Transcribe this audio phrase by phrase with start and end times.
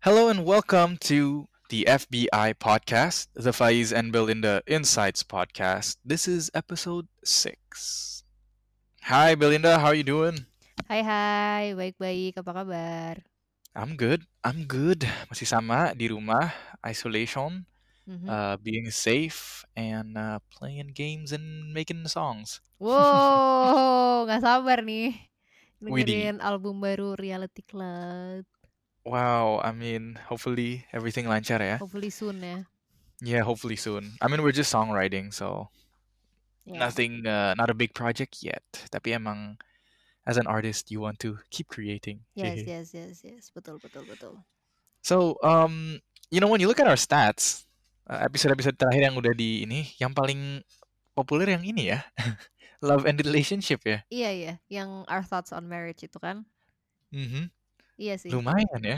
[0.00, 5.96] Hello and welcome to the FBI podcast, the Faiz and Belinda Insights podcast.
[6.04, 8.22] This is episode six.
[9.04, 10.46] Hi Belinda, how are you doing?
[10.88, 13.14] Hai hai, baik-baik, apa kabar?
[13.76, 14.24] I'm good.
[14.42, 15.04] I'm good.
[15.30, 16.50] Masih sama di rumah,
[16.82, 17.68] isolation,
[18.10, 18.26] Mhm.
[18.26, 22.58] uh, being safe, and uh, playing games and making songs.
[22.80, 22.98] Wow,
[24.26, 25.14] nggak sabar nih
[25.78, 26.34] Widih.
[26.34, 28.42] dengerin album baru Reality Club.
[29.04, 31.80] Wow, I mean, hopefully everything lancar ya.
[31.80, 32.58] Hopefully soon ya.
[33.20, 34.16] Yeah, hopefully soon.
[34.20, 35.68] I mean, we're just songwriting, so
[36.68, 38.62] Ya, nothing, uh, not a big project yet.
[38.92, 39.56] Tapi emang,
[40.28, 42.24] as an artist, you want to keep creating.
[42.36, 44.34] yes, yes, yes, yes, betul, betul, betul.
[45.00, 45.98] So, um,
[46.30, 47.64] you know, when you look at our stats,
[48.04, 50.60] uh, episode-episode terakhir yang udah di ini, yang paling
[51.16, 52.04] populer yang ini ya,
[52.84, 54.04] love and relationship ya.
[54.12, 56.44] Iya iya, yang Our Thoughts on Marriage itu kan?
[57.10, 57.50] Mhm.
[58.00, 58.32] Iya sih.
[58.32, 58.96] Lumayan ya.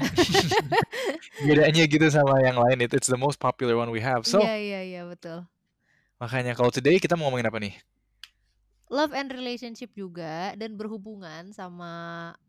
[1.46, 4.22] Bedanya gitu sama yang lain itu, it's the most popular one we have.
[4.22, 5.42] So, Iya iya iya betul.
[6.22, 7.74] makanya kalau today kita mau ngomongin apa nih?
[8.86, 11.90] Love and relationship juga dan berhubungan sama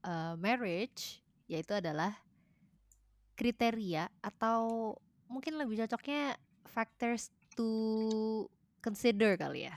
[0.05, 2.13] uh, marriage, yaitu adalah
[3.33, 4.93] kriteria atau
[5.25, 6.37] mungkin lebih cocoknya
[6.69, 8.45] factors to
[8.77, 9.75] consider kali ya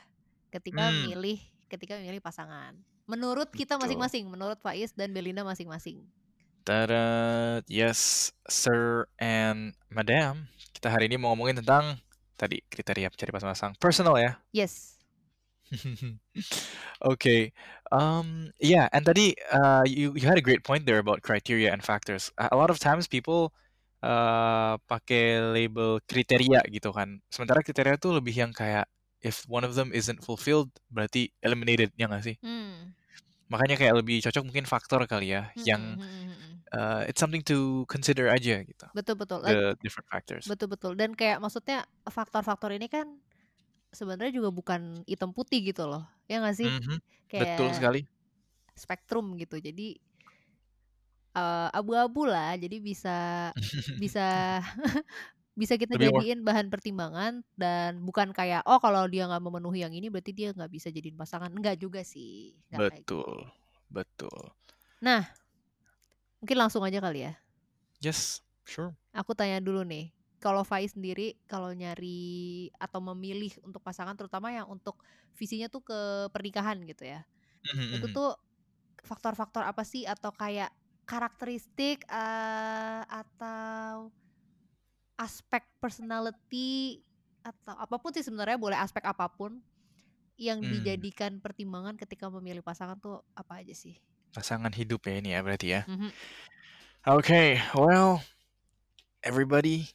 [0.52, 1.08] ketika Hmm.
[1.08, 1.40] milih
[1.72, 2.76] ketika memilih pasangan.
[3.06, 6.02] Menurut kita masing-masing, menurut Faiz dan Belinda masing-masing.
[6.66, 10.50] Tada, yes, sir and madam.
[10.74, 12.02] Kita hari ini mau ngomongin tentang
[12.34, 14.34] tadi kriteria pencari pasangan personal ya.
[14.50, 14.98] Yes.
[17.14, 17.54] okay.
[17.94, 18.50] Um.
[18.58, 18.90] Yeah.
[18.90, 22.34] And tadi, uh, you you had a great point there about criteria and factors.
[22.34, 23.54] A lot of times people,
[24.02, 27.22] uh, pakai label kriteria gitu kan.
[27.30, 28.90] Sementara kriteria tuh lebih yang kayak
[29.22, 32.36] if one of them isn't fulfilled berarti eliminated ya nggak sih?
[32.42, 32.90] Hmm.
[33.46, 36.55] Makanya kayak lebih cocok mungkin faktor kali ya Mm-mm, yang mm-mm, mm-mm.
[36.74, 38.86] Uh, it's something to consider aja gitu.
[38.96, 39.44] Betul betul.
[39.44, 40.48] The different factors.
[40.48, 40.92] betul betul.
[40.98, 43.06] Dan kayak maksudnya faktor-faktor ini kan
[43.94, 46.02] sebenarnya juga bukan hitam putih gitu loh.
[46.26, 46.68] Ya nggak sih?
[46.70, 46.96] Mhm.
[47.30, 48.00] Betul Kayak sekali.
[48.76, 49.56] spektrum gitu.
[49.58, 49.98] Jadi
[51.36, 52.58] eh, abu-abu lah.
[52.58, 53.50] Jadi bisa
[54.02, 54.60] bisa
[55.60, 59.94] bisa kita Lebih jadiin bahan pertimbangan dan bukan kayak oh kalau dia nggak memenuhi yang
[59.96, 61.48] ini berarti dia nggak bisa jadiin pasangan.
[61.48, 62.52] Enggak juga sih.
[62.68, 63.20] Nggak kayak gitu.
[63.24, 63.36] betul.
[63.86, 64.40] Betul.
[65.00, 65.22] Nah,
[66.46, 67.34] mungkin langsung aja kali ya.
[68.00, 68.96] Yes, sure.
[69.16, 70.12] Aku tanya dulu nih.
[70.36, 75.00] Kalau Faiz sendiri kalau nyari atau memilih untuk pasangan terutama yang untuk
[75.32, 75.98] visinya tuh ke
[76.30, 77.24] pernikahan gitu ya.
[77.64, 78.12] Mhm, Itu mhm.
[78.12, 78.36] tuh
[79.04, 80.70] faktor-faktor apa sih atau kayak
[81.08, 84.12] karakteristik eh, atau
[85.16, 87.00] aspek personality
[87.46, 89.62] atau apa pun sih sebenarnya boleh aspek apa pun
[90.36, 90.72] yang Hmm.
[90.72, 93.96] dijadikan pertimbangan ketika memilih pasangan tuh apa aja sih?
[94.36, 95.88] Pasangan hidup ya ini ya berarti ya.
[95.88, 96.12] Mhm.
[97.06, 98.20] Okay, well,
[99.24, 99.88] everybody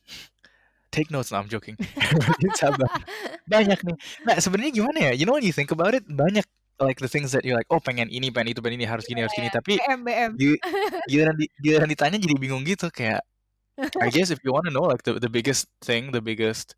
[0.90, 1.30] take notes.
[1.30, 1.78] No, I'm joking.
[2.60, 2.90] Sabar.
[3.46, 3.98] Banyak nih.
[4.26, 5.12] Nah, sebenarnya gimana ya?
[5.14, 6.48] You know when you think about it, banyak
[6.82, 9.22] like the things that you're like, oh pengen ini, pengen itu, pengen ini, harus gini,
[9.22, 9.54] harus gini.
[9.54, 10.32] Tapi BM BM.
[11.12, 13.22] giliran di, giliran ditanya jadi bingung gitu kayak.
[14.02, 16.74] I guess if you want to know like the the biggest thing, the biggest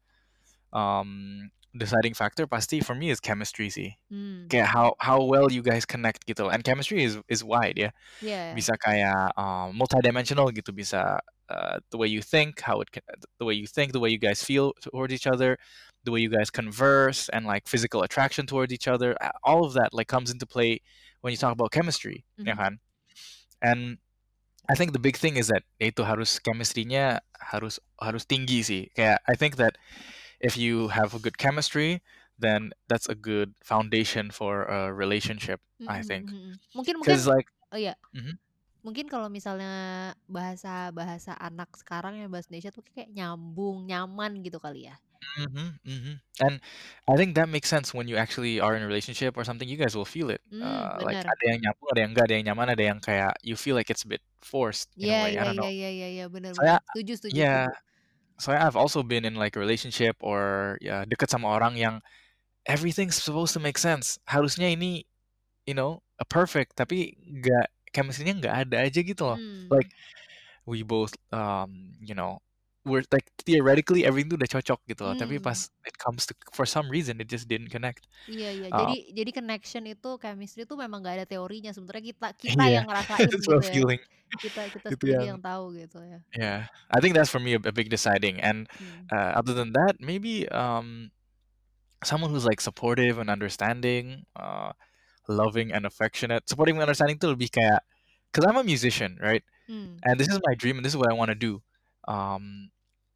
[0.74, 3.98] um deciding factor pasti for me is chemistry sih.
[4.10, 4.46] Hmm.
[4.48, 6.54] Kayak how how well you guys connect gitu.
[6.54, 7.90] And chemistry is is wide ya.
[8.22, 8.54] Yeah.
[8.54, 11.18] bisa kayak um, multidimensional gitu bisa
[11.50, 12.94] uh, the way you think how it
[13.42, 15.58] the way you think the way you guys feel towards each other
[16.06, 19.92] the way you guys converse and like physical attraction towards each other all of that
[19.96, 20.80] like comes into play
[21.24, 22.60] when you talk about chemistry ya Mhm.
[22.60, 22.74] kan
[23.64, 23.82] and
[24.68, 28.84] I think the big thing is that ya itu harus chemistry-nya harus harus tinggi sih
[28.96, 29.76] kayak I think that
[30.44, 32.04] if you have a good chemistry
[32.40, 36.54] then that's a good foundation for a relationship I Mhm, think mhm, mhm.
[36.78, 37.96] Mungkin mungkin like oh iya.
[38.14, 38.40] Mhm.
[38.86, 39.72] Mungkin kalau misalnya
[40.30, 44.96] bahasa-bahasa anak sekarang ya bahasa Indonesia tuh kayak nyambung, nyaman gitu kali ya.
[45.38, 46.60] hmm hmm And
[47.08, 49.68] I think that makes sense when you actually are in a relationship or something.
[49.70, 50.42] You guys will feel it.
[50.52, 53.34] Hmm, Uh, like ada yang nyambung, ada yang enggak, ada yang nyaman, ada yang kayak
[53.46, 55.38] you feel like it's a bit forced in a Iya way.
[55.38, 55.72] I iya don't iya know.
[55.76, 56.80] iya iya benar Saya, benar.
[56.88, 57.68] Setuju setuju yeah.
[57.68, 57.70] setuju.
[58.44, 62.04] So I've also been in like a relationship or ya deket sama orang yang
[62.68, 64.20] everything's supposed to make sense.
[64.28, 65.08] Harusnya ini,
[65.64, 69.40] you know, a perfect, tapi nggak chemistry-nya nggak ada aja gitu loh.
[69.40, 69.72] Hmm.
[69.72, 69.96] Like
[70.68, 72.44] we both, um, you know,
[72.86, 75.16] we're like theoretically everything tuh udah cocok gitu loh.
[75.18, 75.44] Tapi Hmm.
[75.44, 78.08] pas it comes to for some reason it just didn't connect.
[78.32, 78.68] Iya iya.
[78.72, 81.72] Um, Jadi jadi connection itu chemistry itu memang gak ada teorinya.
[81.76, 83.72] Sebenarnya kita kita Iya, yang ngerasain gitu a ya.
[83.72, 84.02] feeling.
[84.44, 86.20] Kita kita Itu sendiri yang yang tahu gitu ya.
[86.36, 86.68] yeah.
[86.92, 88.40] I think that's for me a, a big deciding.
[88.42, 89.12] And Hmm.
[89.12, 91.12] uh, other than that, maybe um
[92.04, 94.74] someone who's like supportive and understanding, uh,
[95.28, 96.48] loving and affectionate.
[96.50, 97.82] Supportive and understanding tuh lebih kayak,
[98.34, 99.44] cause I'm a musician, right?
[99.68, 100.04] Hmm.
[100.04, 101.62] And this is my dream and this is what I want to do.
[102.08, 102.73] Um,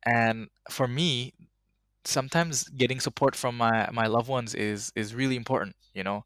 [0.07, 1.33] and for me,
[2.05, 5.75] sometimes getting support from my my loved ones is is really important.
[5.93, 6.25] You know.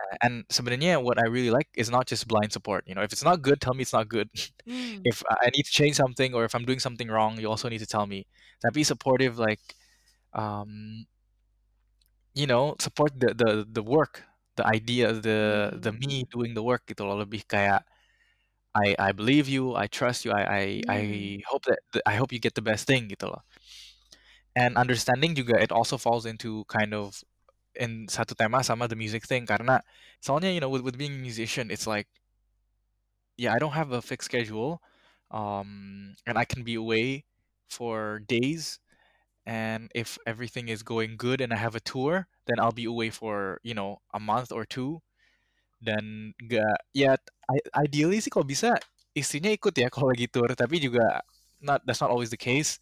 [0.00, 2.84] Uh, and sebenarnya what I really like is not just blind support.
[2.86, 4.28] You know, if it's not good, tell me it's not good.
[4.66, 5.04] Hmm.
[5.04, 7.80] if I need to change something or if I'm doing something wrong, you also need
[7.80, 8.26] to tell me.
[8.62, 9.60] That be supportive, like,
[10.34, 11.06] um,
[12.34, 14.24] you know, support the the the work,
[14.56, 16.00] the idea, the the Hmm.
[16.00, 17.16] me doing the work loh.
[17.24, 17.84] Lebih kayak
[18.76, 21.40] I I believe you, I trust you, I I I Hmm.
[21.50, 23.42] hope that I hope you get the best thing gitu loh.
[24.56, 27.20] And understanding juga it also falls into kind of
[27.76, 29.84] in satu tema sama the music thing karena
[30.24, 32.08] soalnya you know with with being a musician it's like
[33.36, 34.80] yeah I don't have a fixed schedule
[35.30, 37.24] um and I can be away
[37.68, 38.78] for days
[39.46, 43.10] and if everything is going good and I have a tour then I'll be away
[43.10, 45.00] for you know a month or two
[45.84, 47.18] dan gak I-
[47.78, 48.74] ideally sih kalau bisa
[49.14, 51.22] istrinya ikut ya kalau lagi tour tapi juga
[51.62, 52.78] not that's not always the case.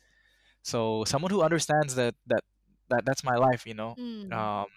[0.64, 2.42] So someone who understands that that
[2.88, 3.94] that that's my life you know.
[3.94, 4.32] Hmm.
[4.32, 4.68] um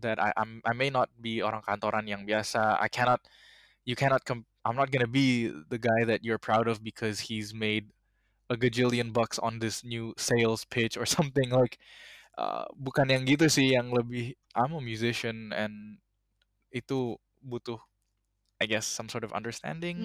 [0.00, 2.80] that I I'm I may not be orang kantoran yang biasa.
[2.80, 3.20] I cannot
[3.84, 7.52] you cannot com- I'm not gonna be the guy that you're proud of because he's
[7.52, 7.90] made
[8.50, 11.78] a gajillion bucks on this new sales pitch or something like
[12.38, 15.98] uh, bukan yang gitu sih yang lebih I'm a musician and
[16.72, 17.80] itu butuh
[18.62, 19.98] I guess some sort of understanding.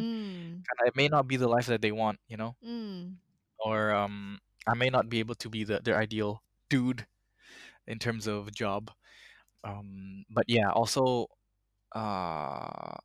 [0.66, 2.58] And it may not be the life that they want you know?
[2.66, 3.22] Hmm.
[3.62, 6.42] or um I may not be able to be the their ideal
[6.74, 7.06] dude
[7.86, 8.90] in terms of job.
[9.62, 11.30] Um but yeah also
[11.94, 12.98] uh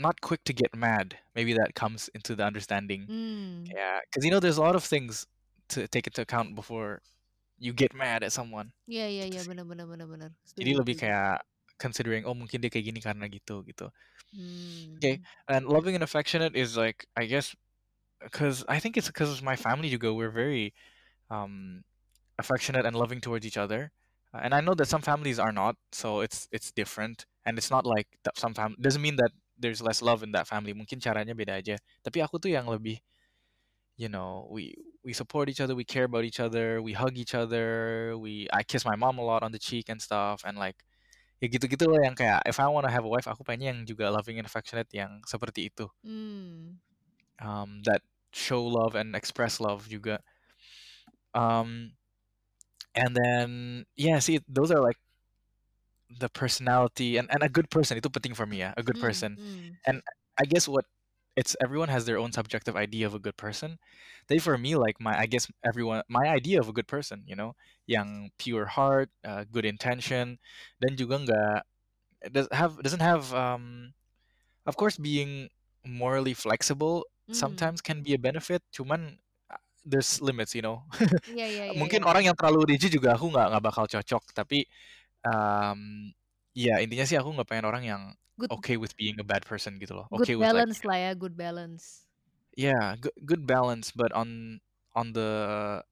[0.00, 1.18] not quick to get mad.
[1.36, 3.04] Maybe that comes into the understanding.
[3.10, 3.66] Hmm.
[3.66, 5.26] yeah because you know there's a lot of things
[5.74, 7.02] to take into account before
[7.60, 8.72] you get mad at someone.
[8.88, 10.30] Iya gitu iya benar benar benar benar.
[10.56, 11.44] jadi lebih kayak
[11.80, 13.88] considering oh mungkin dia kayak gini karena gitu gitu.
[14.98, 15.24] Okay Hmm.
[15.48, 17.56] and loving and affectionate is like I guess
[18.22, 20.74] because I think it's because of my family juga we're very
[21.30, 21.84] um
[22.38, 23.92] affectionate and loving towards each other.
[24.34, 27.26] Uh, and I know that some families are not so it's it's different.
[27.46, 30.48] And it's not like that some fam doesn't mean that there's less love in that
[30.48, 30.74] family.
[30.74, 31.76] Mungkin caranya beda aja.
[32.04, 33.00] Tapi aku tuh yang lebih
[33.96, 34.74] you know we
[35.04, 38.62] we support each other we care about each other we hug each other we I
[38.64, 40.42] kiss my mom a lot on the cheek and stuff.
[40.44, 40.82] And like
[41.40, 43.78] ya gitu-gitu loh yang kayak if I want to have a wife aku pengen yang
[43.88, 46.80] juga loving and affectionate yang seperti itu Hmm.
[47.40, 48.02] um that
[48.32, 50.20] show love and express love juga
[51.34, 51.92] um
[52.94, 54.96] and then yeah see those are like
[56.18, 59.00] the personality and, and a good person itu penting for me ya a good Hmm.
[59.00, 59.78] person Hmm.
[59.86, 60.02] and
[60.38, 60.84] I guess what
[61.40, 63.80] it's everyone has their own subjective idea of a good person.
[64.28, 67.36] They for me like my I guess everyone my idea of a good person, you
[67.36, 67.56] know,
[67.88, 70.38] yang pure heart, uh, good intention,
[70.84, 71.56] dan juga nggak
[72.28, 73.92] it does have doesn't have um
[74.66, 75.48] of course being
[75.86, 77.32] morally flexible Hmm.
[77.32, 79.18] sometimes can be a benefit, cuman
[79.50, 80.84] uh, there's limits, you know.
[81.30, 82.06] Iya iya iya Mungkin iya.
[82.06, 84.66] orang yang terlalu rigid juga aku nggak nggak bakal cocok, tapi
[85.26, 86.10] um
[86.54, 88.02] ya intinya sih aku nggak pengen orang yang
[88.38, 90.06] Good okay with being a bad person gitu loh.
[90.14, 92.06] good Okay with like balance lah ya, good balance.
[92.56, 94.60] Yeah, good good balance, but on
[94.94, 95.82] on the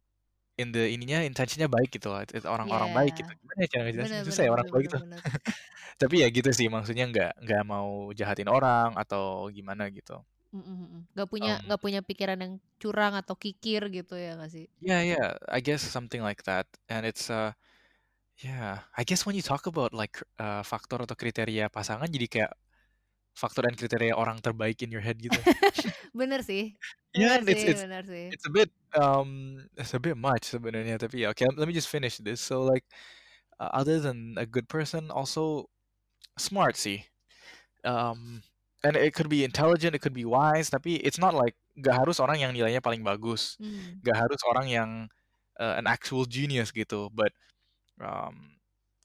[0.59, 2.21] in the ininya intensinya baik gitu loh.
[2.25, 3.31] It- it- orang-orang baik gitu.
[3.41, 4.21] Gimana ya cara ngejelasin?
[4.21, 5.23] Bener Susah bener ya orang bener baik bener bener.
[6.03, 10.23] Tapi ya gitu sih, maksudnya nggak nggak mau jahatin orang atau gimana gitu.
[10.57, 11.01] Mhm mhm.
[11.13, 14.67] Nggak punya Um, nggak punya pikiran yang curang atau kikir gitu ya nggak sih?
[14.81, 16.67] yeah, yeah, I guess something like that.
[16.89, 17.53] And it's uh,
[18.43, 22.53] yeah, I guess when you talk about like uh, faktor atau kriteria pasangan, jadi kayak
[23.39, 25.39] faktor dan kriteria orang terbaik in your head gitu.
[26.15, 26.75] Bener sih.
[27.15, 28.27] Yeah, Bener it's sih, it's bener sih.
[28.35, 29.31] it's a bit um
[29.81, 32.85] it's a bit much sebenarnya tapi ya okay let me just finish this so like
[33.61, 35.67] uh, other than a good person also
[36.37, 37.05] smart sih
[37.89, 38.45] um
[38.85, 42.21] and it could be intelligent it could be wise tapi it's not like gak harus
[42.21, 43.99] orang yang nilainya paling bagus Hmm.
[44.05, 44.91] gak harus orang yang
[45.59, 47.33] uh, an actual genius gitu but
[48.03, 48.59] um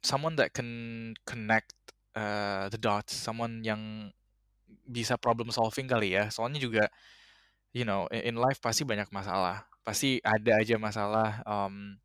[0.03, 1.73] someone that can connect
[2.15, 4.11] uh, the dots someone yang
[4.87, 6.27] bisa problem solving kali ya.
[6.29, 6.83] Soalnya juga
[7.73, 9.65] you know in, life pasti banyak masalah.
[9.83, 11.99] Pasti ada aja masalah um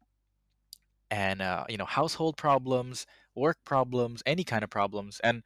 [1.11, 5.21] and uh, you know household problems work problems any kind of problems.
[5.23, 5.43] And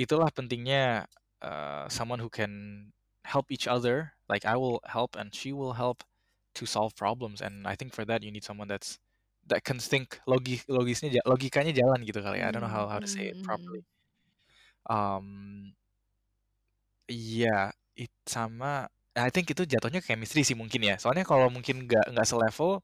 [0.00, 1.06] itulah pentingnya
[1.42, 2.92] uh, someone who can
[3.24, 4.14] help each other.
[4.28, 6.04] Like I will help and she will help
[6.56, 7.40] to solve problems.
[7.40, 8.98] And I think for that you need someone that's
[9.48, 12.48] that can think logi logisnya logikanya jalan gitu kali ya.
[12.48, 12.76] I don't know Hmm.
[12.76, 13.46] how how to say it Hmm.
[13.46, 13.82] properly
[14.90, 15.72] um
[17.10, 22.08] iya it sama I think itu jatuhnya chemistry sih mungkin ya soalnya kalau mungkin nggak
[22.16, 22.80] nggak selevel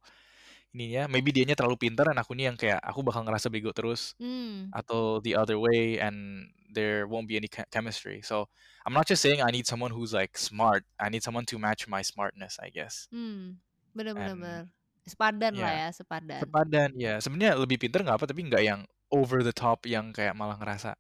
[0.76, 4.12] ininya maybe dianya terlalu pintar dan aku nih yang kayak aku bakal ngerasa bego terus
[4.20, 4.68] Hmm.
[4.74, 8.46] atau the other way and there won't be any che- chemistry so
[8.84, 11.88] I'm not just saying I need someone who's like smart I need someone to match
[11.88, 13.56] my smartness I guess Hmm.
[13.96, 14.64] Bener bener and bener.
[15.08, 16.40] Sepadan lah ya sepadan.
[16.44, 20.36] sepadan ya sebenarnya lebih pinter nggak apa tapi nggak yang over the top yang kayak
[20.36, 20.94] malah ngerasa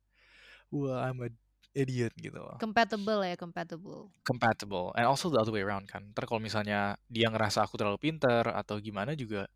[0.72, 1.30] wah I'm a
[1.76, 2.58] idiot gitu loh.
[2.58, 4.10] Compatible ya, compatible.
[4.26, 4.90] compatible.
[4.98, 6.10] And also the other way around kan.
[6.12, 9.46] Ntar kalau misalnya dia ngerasa aku terlalu pinter atau gimana juga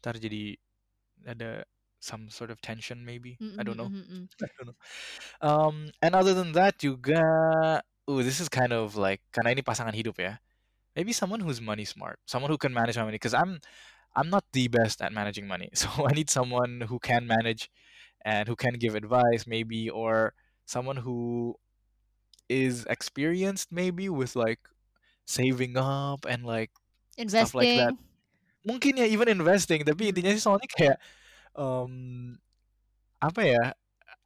[0.00, 0.56] ntar jadi
[1.28, 1.68] ada
[2.00, 3.36] some sort of tension maybe.
[3.60, 3.92] I don't know.
[3.92, 4.40] Mhm, mhm, mhm.
[4.46, 4.78] I don't know.
[5.44, 7.20] Um and other than that juga
[8.08, 10.40] ooh this is kind of like karena ini pasangan hidup ya
[10.96, 13.60] maybe someone who's money smart someone who can manage my money because I'm
[14.16, 17.70] I'm not the best at managing money so I need someone who can manage
[18.24, 20.34] and who can give advice maybe or
[20.66, 21.56] someone who
[22.48, 24.60] is experienced maybe with like
[25.26, 26.70] saving up and like
[27.26, 27.98] stuff like that Investing.
[28.66, 30.12] mungkin ya even investing tapi Hmm.
[30.12, 30.96] intinya sih soalnya kayak
[31.56, 32.36] um
[33.20, 33.62] apa ya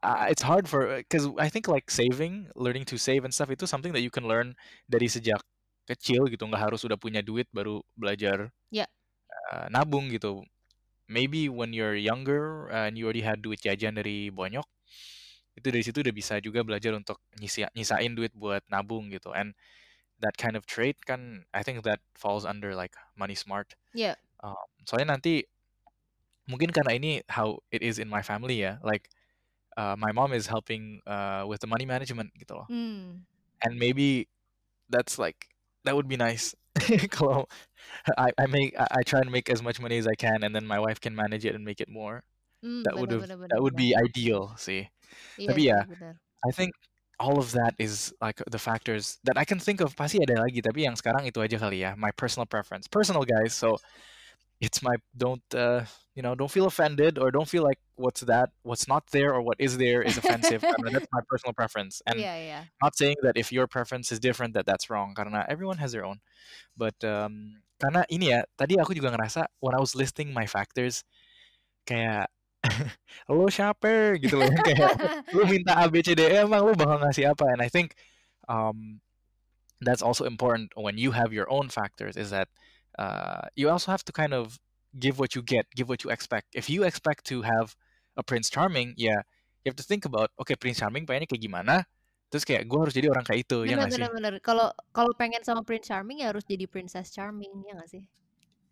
[0.03, 3.67] uh, it's hard for because I think like saving learning to save and stuff itu
[3.67, 4.55] something that you can learn
[4.91, 5.41] dari sejak
[5.85, 8.89] kecil gitu nggak harus udah punya duit baru belajar Ya.
[9.53, 10.43] uh, nabung gitu
[11.07, 14.65] maybe when you're younger and you already had duit jajan dari bonyok
[15.55, 19.55] itu dari situ udah bisa juga belajar untuk nyisa, nyisain duit buat nabung gitu and
[20.19, 24.17] that kind of trait kan I think that falls under like money smart Ya.
[24.43, 25.47] um, soalnya nanti
[26.51, 29.09] mungkin karena ini how it is in my family ya like
[29.79, 33.25] uh, my mom is helping uh, with the money management gitu loh Hmm.
[33.65, 34.27] and maybe
[34.91, 35.49] that's like
[35.85, 36.55] that would be nice.
[37.15, 37.47] Kalau
[38.19, 40.55] I, I make I, I try and make as much money as I can and
[40.55, 42.25] then my wife can manage it and make it more.
[42.65, 44.89] Hmm, that would have that would be ideal sih
[45.37, 46.17] Iya tapi ya bener.
[46.43, 46.73] I think
[47.23, 50.59] all of that is like the factors that I can think of pasti ada lagi
[50.59, 52.91] tapi yang sekarang itu aja kali ya my personal preference.
[52.91, 53.79] Personal guys so
[54.65, 55.85] it's my don't uh,
[56.17, 59.43] you know don't feel offended or don't feel like what's that what's not there or
[59.45, 60.65] what is there is offensive.
[60.65, 62.01] Karena that's my personal preference.
[62.09, 62.61] And Iya iya.
[62.81, 65.13] not saying that if your preference is different that that's wrong.
[65.13, 66.25] Karena everyone has their own.
[66.73, 71.05] But um, karena ini ya tadi aku juga ngerasa when I was listing my factors
[71.85, 72.33] kayak
[73.29, 74.49] lo siapa gitu loh.
[74.65, 74.97] Kayak
[75.37, 77.45] lu minta A B C D E emang lu bakal ngasih apa?
[77.53, 77.93] And I think
[78.49, 79.05] um,
[79.85, 82.49] that's also important when you have your own factors is that
[82.99, 84.59] uh, you also have to kind of
[84.99, 87.75] give what you get give what you expect if you expect to have
[88.17, 89.23] a Prince Charming ya
[89.65, 91.77] you have to think about okay Prince Charming pengennya kayak gimana
[92.31, 94.35] terus kayak gue harus jadi orang kayak itu ya Bener nggak sih bener bener.
[94.43, 98.03] Kalau kalau pengen sama Prince Charming ya harus jadi Princess Charming ya nggak sih?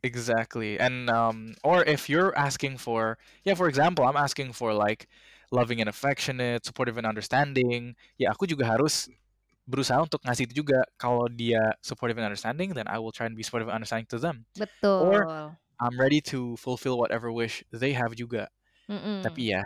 [0.03, 0.83] Exactly.
[0.83, 5.07] And um or if you're asking for yeah, for example, I'm asking for like
[5.55, 7.95] loving and affectionate, supportive and understanding.
[8.19, 9.07] Ya, aku juga harus
[9.67, 10.83] berusaha untuk ngasih itu juga.
[10.99, 14.19] Kalau dia supportive and understanding, then I will try and be supportive and understanding to
[14.19, 14.47] them.
[14.59, 15.57] Or Betul.
[15.83, 18.51] I'm ready to fulfill whatever wish they have juga.
[18.87, 19.23] Mm-mm.
[19.23, 19.63] Tapi ya,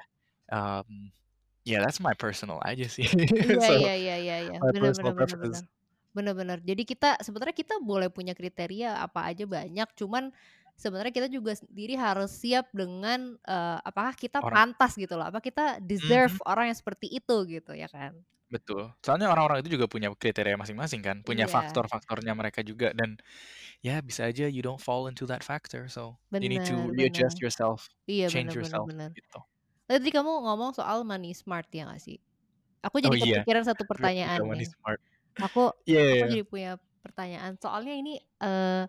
[0.53, 1.13] um
[1.67, 3.05] yeah, that's my personal aja sih.
[3.11, 4.59] Iya so iya iya iya iya.
[4.63, 5.67] preferences.
[5.67, 5.75] bener.
[6.17, 6.59] Bener bener.
[6.65, 10.33] Jadi kita sebenarnya kita boleh punya kriteria apa aja banyak, cuman
[10.79, 15.41] sebenarnya kita juga sendiri harus siap dengan eh, apakah kita Orang pantas gitu loh, apa
[15.45, 16.37] kita Mhm.
[16.37, 18.27] deserve orang yang seperti itu gitu ya kan?
[18.51, 18.95] Betul.
[19.03, 21.51] Soalnya orang-orang itu juga punya kriteria masing-masing kan, punya Iya.
[21.51, 23.19] faktor-faktornya mereka juga dan
[23.83, 25.89] ya bisa aja you don't fall into that factor.
[25.91, 27.43] So you need to Bener readjust bener.
[27.43, 29.11] yourself, Iya change bener bener yourself bener.
[29.17, 29.41] gitu.
[29.89, 32.19] Tadi kamu ngomong soal money smart ya nggak sih?
[32.87, 34.71] Aku Oh jadi iya, kepikiran satu juga pertanyaan money nih.
[34.73, 35.01] smart.
[35.43, 36.33] Aku Iya iya aku iya.
[36.33, 36.71] jadi punya
[37.05, 37.57] pertanyaan.
[37.63, 38.85] Soalnya ini eh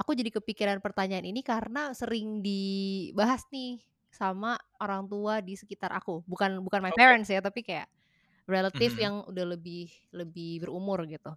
[0.00, 3.80] aku jadi kepikiran pertanyaan ini karena sering dibahas nih
[4.12, 6.24] sama orang tua di sekitar aku.
[6.28, 7.88] Bukan bukan my parents ya, tapi kayak
[8.48, 9.00] relatif Mhm.
[9.00, 11.32] yang udah lebih lebih berumur gitu.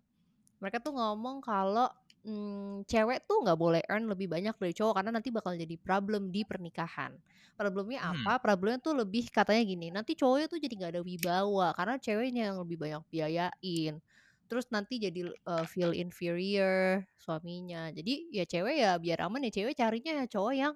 [0.59, 1.87] Mereka tuh ngomong kalau
[2.27, 6.31] mm, cewek tuh nggak boleh earn lebih banyak dari cowok karena nanti bakal jadi problem
[6.35, 7.15] di pernikahan.
[7.55, 8.29] Problemnya Hmm.
[8.29, 8.39] apa?
[8.43, 12.57] Problemnya tuh lebih katanya gini, nanti cowoknya tuh jadi nggak ada wibawa karena ceweknya yang
[12.63, 13.95] lebih banyak biayain.
[14.49, 17.93] Terus nanti jadi eh, feel inferior suaminya.
[17.93, 20.73] Jadi ya cewek ya biar aman ya cewek carinya ya cowok yang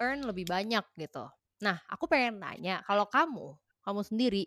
[0.00, 1.24] earn lebih banyak gitu.
[1.64, 4.44] Nah, aku pengen nanya, kalau kamu, kamu sendiri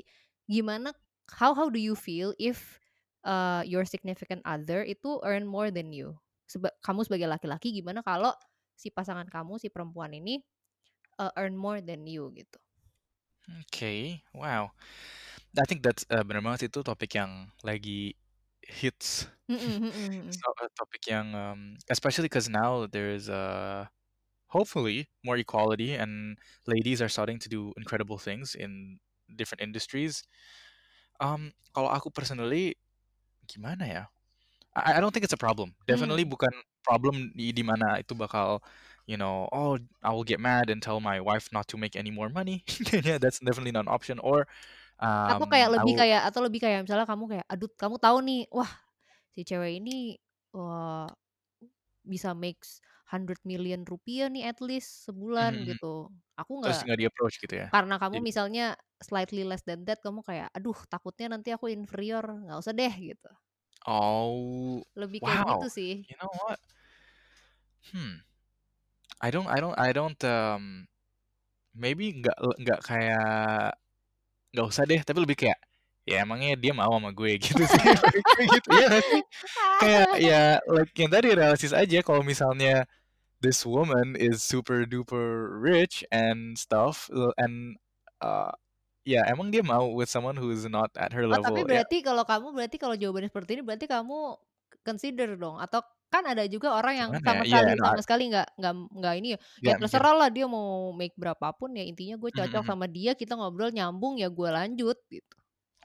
[0.49, 0.93] gimana
[1.29, 2.77] how how do you feel if
[3.25, 6.17] uh, your significant other itu earn more than you?
[6.49, 8.33] Seba- kamu sebagai laki-laki gimana kalau
[8.77, 10.41] si pasangan kamu si perempuan ini
[11.21, 12.57] uh, earn more than you gitu?
[13.65, 14.71] Okay, wow.
[15.57, 18.13] I think that's uh, benar banget itu topik yang lagi
[18.69, 19.27] hits.
[19.49, 20.39] Mm-mm, mm-mm, mm-mm.
[20.39, 20.69] So, uh,
[21.07, 23.87] yang um, especially because now there's uh
[24.49, 28.99] hopefully more equality and ladies are starting to do incredible things in
[29.35, 30.23] different industries.
[31.19, 32.75] Um, kalau aku personally
[33.47, 34.03] gimana ya?
[34.75, 35.75] I, I don't think it's a problem.
[35.87, 36.29] Definitely Hmm.
[36.29, 36.51] bukan
[36.85, 38.61] problem di di mana itu bakal
[39.09, 42.11] you know, oh, I will get mad and tell my wife not to make any
[42.13, 42.63] more money.
[42.93, 44.19] yeah, that's definitely not an option.
[44.21, 44.47] Or
[45.27, 48.41] Atau um, kayak lebih kayak atau lebih kayak misalnya kamu kayak aduh kamu tahu nih,
[48.49, 48.71] wah
[49.33, 50.17] si cewek ini
[50.55, 51.09] wah
[52.03, 52.79] bisa makes
[53.09, 55.69] 100 million rupiah nih at least sebulan mhm.
[55.69, 56.09] gitu.
[56.39, 57.69] Aku Terus nggak nggak di-approach gitu ya?
[57.73, 62.23] karena kamu Jadi misalnya slightly less than that kamu kayak, "Aduh takutnya nanti aku inferior,
[62.25, 63.29] nggak usah deh," gitu.
[63.85, 65.93] Oh, Lebih kayak gitu wow, sih.
[66.07, 66.59] you know what?
[67.91, 68.21] Hmm.
[69.21, 70.87] I don't I don't I don't, mmm,
[71.75, 73.75] maybe nggak nggak kayak
[74.53, 75.59] nggak usah deh, tapi lebih kayak,
[76.09, 77.37] ya emangnya dia mau sama gue?
[77.43, 77.83] Gitu sih,
[78.55, 79.21] gitu, nggak sih?
[79.81, 82.85] Kayak ya like yang tadi realistis aja kalau misalnya
[83.43, 87.07] this woman is super duper rich and stuff,
[87.39, 87.77] and,
[88.23, 88.51] eee,
[89.07, 91.85] ya emang dia mau with someone who is not at her Oh tapi level, ya.
[91.85, 94.33] berarti kalau kamu berarti kalau jawabannya seperti ini berarti kamu
[94.81, 95.81] consider dong atau
[96.13, 97.41] kan ada juga orang yang gimana ya?
[97.41, 100.13] sama Iya, sekali no I sama sekali nggak nggak nggak ini ya, ya mikir terserah
[100.17, 102.73] lah dia mau make berapa pun ya intinya gue Mhm cocok mhm.
[102.73, 105.35] sama dia, kita ngobrol nyambung ya gue lanjut gitu.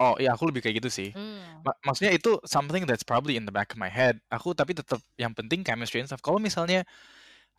[0.00, 1.10] Oh iya aku lebih kayak gitu sih.
[1.14, 1.64] Mmm.
[1.64, 4.98] Ma maksudnya itu something that's probably in the back of my head, aku tapi tetep
[5.16, 6.18] yang penting chemistry and stuff.
[6.24, 6.82] Kalau misalnya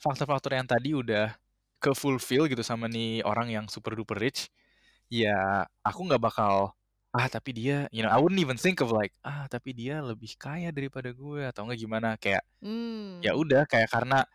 [0.01, 1.35] faktor-faktor yang tadi udah
[1.83, 4.49] ke-fulfill gitu sama nih orang yang super duper rich,
[5.11, 6.75] ya aku nggak bakal,
[7.15, 10.35] "Ah tapi dia" you know, I wouldn't even think of like, "Ah tapi dia lebih
[10.41, 12.43] kaya daripada gue," atau enggak gimana, kayak
[13.23, 13.39] ya Mmm.
[13.39, 14.25] udah kayak karena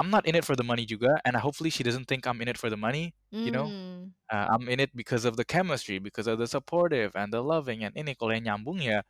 [0.00, 2.48] I'm not in it for the money juga and hopefully she doesn't think I'm in
[2.52, 3.72] it for the money, you know.
[3.72, 4.12] Mmm.
[4.32, 7.84] Uh, I'm in it because of the chemistry, because of the supportive and the loving
[7.84, 9.04] and ini, kalau yang nyambung ya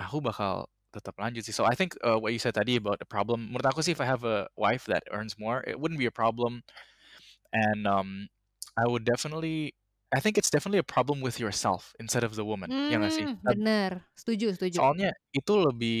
[0.00, 1.54] aku bakal tetap lanjut sih.
[1.56, 4.00] So I think, eee, what you said tadi about the problem, menurut aku sih if
[4.02, 6.62] I have a wife that earns more, it wouldn't be a problem
[7.54, 8.28] and, um,
[8.78, 9.74] I would definitely
[10.14, 13.26] I think it's definitely a problem with yourself instead of the woman, ya nggak sih?
[13.26, 14.80] Mmm, Eb bener, setuju setuju.
[14.80, 15.98] soalnya itu lebih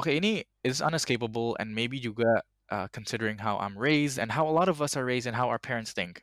[0.00, 2.40] oke ini is unescapable and maybe juga,
[2.72, 5.48] uh, considering how I'm raised and how a lot of us are raised and how
[5.52, 6.22] our parents think.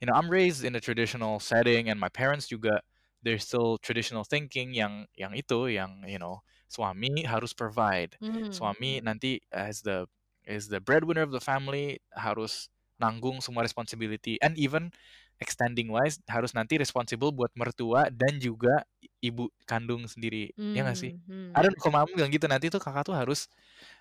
[0.00, 2.80] You know, I'm raised in a traditional setting and my parents juga
[3.24, 6.40] they're still traditional thinking yang yang itu, yang you know,
[6.70, 8.76] suami harus provide, Mhm.
[8.76, 10.06] suami nanti as the
[10.46, 12.70] is the breadwinner of the family harus
[13.02, 14.88] nanggung semua responsibility and even
[15.36, 18.84] extending wise harus nanti responsible buat mertua dan juga
[19.20, 21.12] ibu kandung sendiri, ya nggak sih?
[21.52, 21.72] Don't hmm.
[21.72, 23.48] know kalau mama bilang gitu, nanti tuh Kakak tuh harus,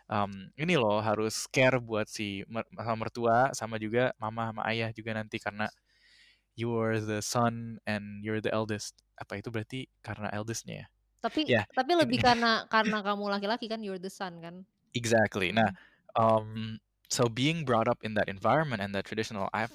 [0.08, 4.90] mmm, ini loh harus care buat si mer sama mertua sama juga mama sama ayah
[4.96, 5.68] juga nanti karena
[6.56, 8.96] you are the son and you're the eldest.
[9.20, 10.88] Apa itu berarti karena eldest-nya ya?
[11.24, 14.64] Tapi Ya, tapi lebih karena karena kamu laki-laki kan, you're the son kan?
[14.96, 15.52] Exactly.
[15.52, 15.76] Nah,
[16.16, 16.80] um,
[17.12, 19.74] so being brought up in that environment and that traditional I've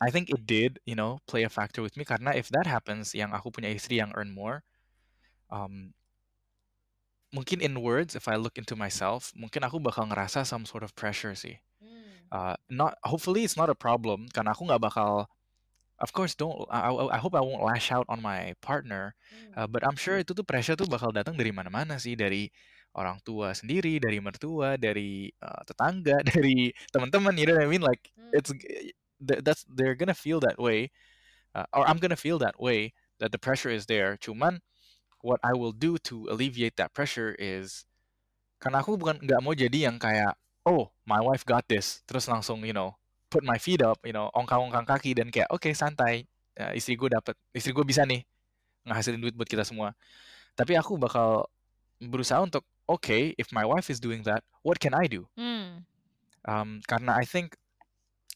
[0.00, 3.16] I think it did, you know, play a factor with me karena if that happens
[3.16, 4.60] yang aku punya istri yang earn more,
[5.50, 5.94] um
[7.32, 10.94] mungkin in words if I look into myself, mungkin aku bakal ngerasa some sort of
[10.96, 11.58] pressure sih.
[11.82, 12.28] Mmm.
[12.32, 15.30] Uh, not hopefully it's not a problem karena aku nggak bakal
[16.00, 19.52] of course don't I I hope I won't lash out on my partner, Mmm.
[19.56, 22.48] uh, but I'm sure itu tuh pressure tuh bakal datang dari mana-mana sih, dari
[22.96, 27.84] orang tua sendiri, dari mertua, dari, eee, tetangga, dari teman-teman, you know what I mean?
[27.84, 28.32] Like Mmm.
[28.36, 28.50] it's
[29.20, 30.90] g tha that's they're gonna feel that way,
[31.56, 34.16] uh, or I'm gonna feel that way, that the pressure is there.
[34.20, 34.60] Cuman
[35.24, 37.84] what I will do to alleviate that pressure is
[38.62, 42.64] karena aku bukan nggak mau jadi yang kayak, "Oh, my wife got this," terus langsung,
[42.64, 42.96] you know,
[43.32, 46.24] put my feet up, you know, ongkang-ongkang kaki dan kayak, "Oke santai,
[46.58, 48.24] eee, istri gue dapet istri gue bisa nih
[48.88, 49.92] ngehasilin duit buat kita semua."
[50.58, 51.46] Tapi aku bakal
[52.02, 55.84] berusaha untuk, "Oke, if my wife is doing that, what can I do?" Mmm.
[56.46, 57.58] Um, karena I think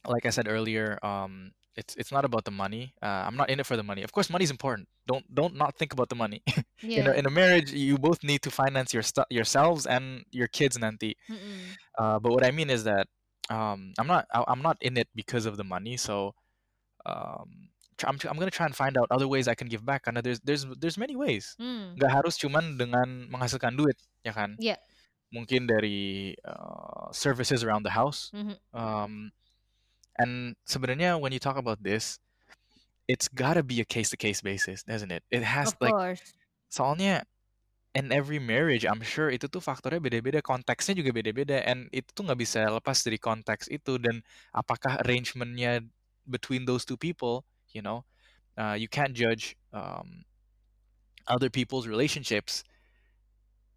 [0.06, 3.60] like I said earlier, um, it's it's not about the money, uh, I'm not in
[3.60, 4.02] it for the money.
[4.02, 6.42] Of course money is important, don't don't not think about the money.
[6.82, 10.48] In a in a marriage, you both need to finance your stu yourselves and your
[10.48, 11.12] kids nanti.
[12.00, 13.04] Uh, but what I mean is that,
[13.52, 16.32] um, I'm not I I'm not in it because of the money, so,
[17.06, 17.68] um,
[18.00, 20.24] tr I'm I'm gonna try and find out other ways I can give back karena
[20.24, 21.52] there's there's there's many ways.
[21.60, 22.00] Mmm.
[22.00, 24.56] Nggak harus cuman dengan menghasilkan duit, ya kan?
[24.56, 24.80] Iya.
[25.30, 28.56] Mungkin dari, eee, services around the house, Mhm.
[28.74, 29.12] um,
[30.20, 32.20] and sebenarnya when you talk about this,
[33.08, 35.24] it's gotta be a case to case basis, doesn't it?
[35.32, 36.22] It has Of like course.
[36.70, 37.24] soalnya
[37.94, 42.22] in every marriage I'm sure itu tuh faktornya beda-beda, konteksnya juga beda-beda, and itu tuh
[42.28, 44.22] nggak bisa lepas dari konteks itu dan
[44.54, 45.82] apakah arrangement-nya
[46.30, 47.42] between those 2 people,
[47.74, 48.06] you know,
[48.54, 50.22] uh, you can't judge, um,
[51.26, 52.62] other people's relationships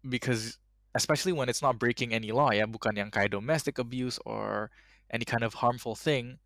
[0.06, 0.58] because
[0.94, 4.70] especially when it's not breaking any law ya, bukan yang kayak domestic abuse or
[5.14, 6.40] any kind of harmful thing,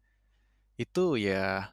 [0.78, 1.72] itu ya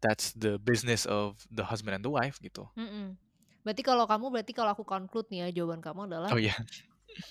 [0.00, 2.68] that's the business of the husband and the wife gitu.
[2.76, 3.16] Mhm.
[3.64, 6.54] Berarti kalau kamu berarti kalau aku conclude nih ya, jawaban kamu adalah Oh, iya.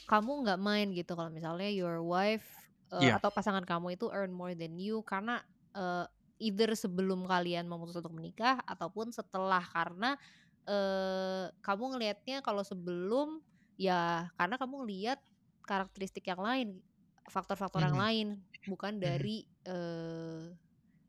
[0.06, 3.18] kamu nggak mind gitu kalau misalnya your wife, eee, Iya.
[3.18, 5.42] atau pasangan kamu itu earn more than you karena,
[5.74, 6.06] eee,
[6.52, 10.14] either sebelum kalian memutuskan untuk menikah ataupun setelah karena,
[10.70, 13.42] eee, kamu ngelihatnya kalau sebelum
[13.80, 15.20] ya karena kamu ngelihat
[15.66, 16.70] karakteristik yang lain,
[17.30, 18.06] faktor-faktor yang Mhm.
[18.06, 18.28] lain,
[18.66, 19.04] bukan Mhm.
[19.04, 20.54] dari eh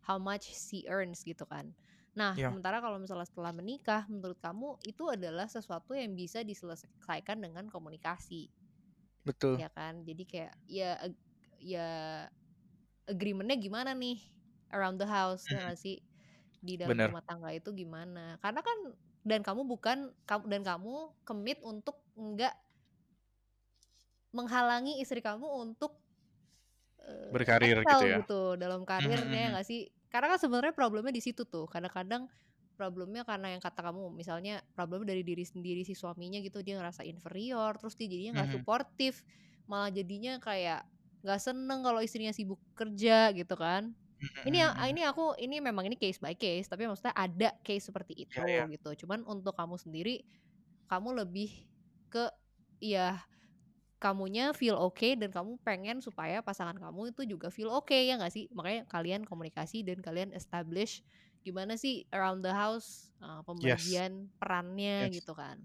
[0.06, 1.74] how much she earns gitu kan.
[2.16, 2.48] Nah, Iya.
[2.48, 8.48] sementara kalau misalnya setelah menikah, menurut kamu itu adalah sesuatu yang bisa diselesaikan dengan komunikasi,
[9.24, 9.60] Betul.
[9.60, 10.02] ya kan?
[10.06, 11.22] Jadi kayak ya ag-
[11.60, 11.88] ya
[13.06, 14.18] agreementnya gimana nih
[14.74, 15.70] around the house ya Mhm.
[15.70, 16.02] nggak sih
[16.62, 17.12] di dalam Bener.
[17.12, 18.38] rumah tangga itu gimana?
[18.42, 18.78] Karena kan
[19.26, 19.98] dan kamu bukan
[20.28, 20.94] kamu dan kamu
[21.26, 22.54] commit untuk enggak
[24.34, 26.05] menghalangi istri kamu untuk
[27.06, 28.20] eh, Berkarir gitu ya.
[28.20, 29.88] gitu dalam karirnya nggak sih?
[30.12, 31.66] Karena kan sebenarnya problemnya di situ tuh.
[31.70, 32.26] Kadang-kadang
[32.76, 37.02] problemnya karena yang kata kamu, misalnya problemnya dari diri sendiri si suaminya gitu dia ngerasa
[37.08, 38.60] inferior, terus dia jadinya nggak Mhm.
[38.60, 39.24] suportif,
[39.70, 40.84] malah jadinya kayak
[41.24, 43.96] nggak seneng kalau istrinya sibuk kerja gitu kan.
[44.46, 48.14] Ini yang ini aku ini memang ini case by case, tapi maksudnya ada case seperti
[48.28, 48.64] itu Iya, iya.
[48.70, 48.94] gitu.
[49.06, 50.22] Cuman untuk kamu sendiri,
[50.90, 51.50] kamu lebih
[52.12, 52.30] ke
[52.82, 53.22] ya
[54.06, 58.30] kamunya feel okay dan kamu pengen supaya pasangan kamu itu juga feel okay ya nggak
[58.30, 58.46] sih?
[58.54, 61.02] Makanya kalian komunikasi dan kalian establish
[61.42, 64.06] gimana sih around the house uh, Yes.
[64.06, 65.14] pembagian perannya Yes.
[65.14, 65.58] gitu kan.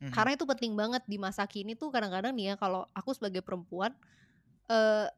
[0.00, 0.12] Mhm.
[0.12, 3.96] Karena itu penting banget di masa kini tuh kadang-kadang nih ya kalau aku sebagai perempuan
[4.70, 5.08] eh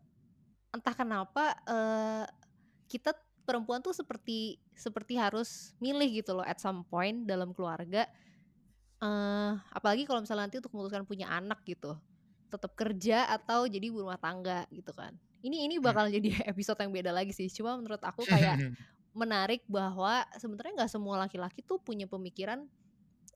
[0.74, 2.26] entah kenapa eh
[2.90, 3.14] kita
[3.46, 8.06] perempuan tuh seperti seperti harus milih gitu loh at some point dalam keluarga
[9.04, 11.98] eh apalagi kalau misalnya nanti untuk memutuskan punya anak gitu
[12.54, 15.14] tetap kerja atau jadi ibu rumah tangga gitu kan
[15.44, 15.82] ini ini Mhm.
[15.82, 18.62] bakal jadi episode yang beda lagi sih cuma menurut aku kayak
[19.14, 22.66] menarik bahwa sebenarnya nggak semua laki-laki tuh punya pemikiran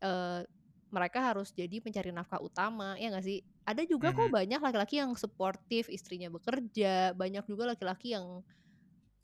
[0.02, 0.42] eh
[0.88, 4.32] mereka harus jadi pencari nafkah utama ya nggak sih ada juga kok Mhm.
[4.32, 8.40] banyak laki-laki yang suportif istrinya bekerja banyak juga laki-laki yang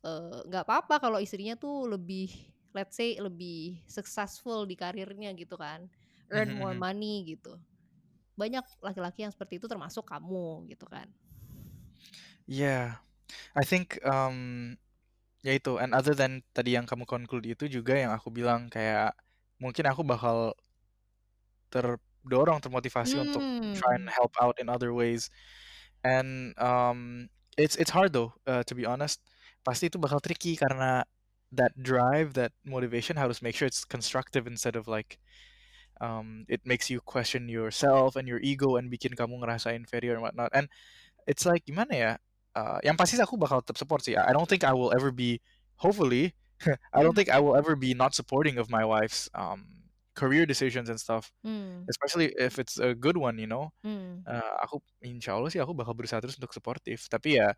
[0.05, 2.31] eh, nggak apa-apa kalau istrinya tuh lebih
[2.77, 5.87] let's say lebih successful di karirnya gitu kan
[6.35, 6.79] earn more mhm.
[6.79, 7.57] money gitu
[8.35, 11.07] banyak laki-laki yang seperti itu termasuk kamu gitu kan
[12.47, 13.01] Yeah,
[13.57, 14.77] I think um,
[15.45, 15.81] ya itu.
[15.81, 19.17] And other than tadi yang kamu conclude itu juga yang aku bilang kayak
[19.61, 20.53] mungkin aku bakal
[21.73, 23.45] terdorong, termotivasi untuk
[23.75, 25.29] try and hmm help out in other ways.
[26.05, 29.21] And um, it's it's hard though, uh, to be honest.
[29.65, 31.05] Pasti itu bakal tricky karena
[31.53, 35.17] that drive, that motivation harus make sure it's constructive instead of like
[36.01, 40.23] um, it makes you question yourself and your ego and bikin kamu ngerasa inferior and
[40.23, 40.51] whatnot.
[40.55, 40.69] And
[41.27, 42.13] it's like gimana ya?
[42.55, 44.15] Uh, yang pasti aku bakal tetap support sih.
[44.17, 45.41] I don't think I will ever be,
[45.79, 46.35] hopefully,
[46.95, 50.47] I don't hmm think I will ever be not supporting of my wife's um, career
[50.47, 51.33] decisions and stuff.
[51.45, 53.73] hmm Especially if it's a good one, you know.
[53.83, 57.01] hmm Uh, aku insya Allah sih aku bakal berusaha terus untuk supportive.
[57.11, 57.53] Tapi ya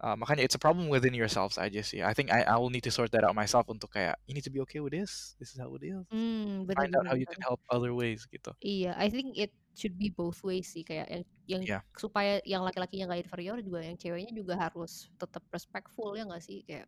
[0.00, 2.02] uh, makanya it's a problem within yourselves aja sih.
[2.02, 4.46] I think I, I will need to sort that out myself untuk kayak you need
[4.46, 5.36] to be okay with this.
[5.38, 6.04] This is how it is.
[6.10, 8.52] hmm bener Find out bener how you can help other ways gitu.
[8.62, 11.82] Iya, I think it should be both ways sih kayak yang yang Yeah.
[11.98, 16.58] supaya yang laki-lakinya nggak inferior juga yang ceweknya juga harus tetap respectful ya nggak sih
[16.66, 16.86] kayak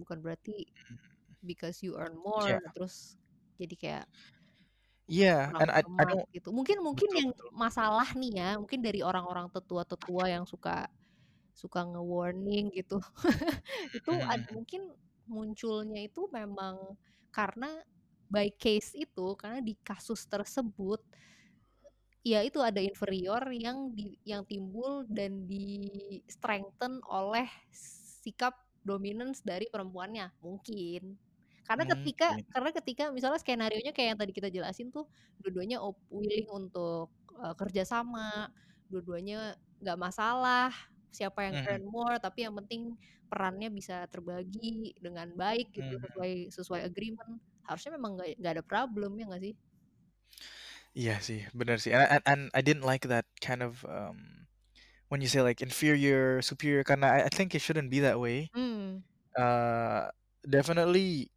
[0.00, 0.68] bukan berarti
[1.44, 2.76] because you earn more Yeah.
[2.76, 3.16] terus
[3.60, 4.04] jadi kayak
[5.08, 6.48] Yeah, kurang and I I don't gitu.
[6.54, 7.50] Mungkin mungkin betul yang betul.
[7.54, 10.90] masalah nih ya, mungkin dari orang-orang tetua-tetua yang suka
[11.56, 13.00] suka nge-warning gitu.
[13.96, 14.52] itu ad, Mhm.
[14.52, 14.82] mungkin
[15.26, 16.76] munculnya itu memang
[17.34, 17.70] karena
[18.30, 21.00] by case itu karena di kasus tersebut
[22.26, 27.46] ya itu ada inferior yang di, yang timbul dan di strengthen oleh
[28.22, 31.14] sikap dominance dari perempuannya mungkin
[31.66, 32.50] karena ketika Mungkin.
[32.54, 35.06] karena ketika misalnya skenario nya kayak yang tadi kita jelasin tuh
[35.42, 38.50] dua-duanya willing untuk uh, kerjasama
[38.90, 40.70] dua-duanya nggak masalah
[41.12, 41.66] siapa yang Mhm.
[41.68, 42.94] earn more tapi yang penting
[43.30, 46.06] perannya bisa terbagi dengan baik gitu Mhm.
[46.06, 49.54] sesuai sesuai agreement harusnya memang nggak nggak ada problem ya nggak sih
[50.96, 51.92] Iya sih, benar sih.
[51.92, 54.48] And, and and I didn't like that kind of um,
[55.08, 58.50] when you say like inferior, superior, karena I, I think it shouldn't be that way.
[58.54, 59.04] hmm
[59.38, 60.10] Uh,
[60.48, 61.32] definitely,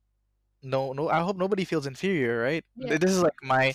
[0.64, 1.10] no, no.
[1.10, 2.66] I hope nobody feels inferior, right?
[2.76, 2.96] Iya.
[3.02, 3.74] This is like my,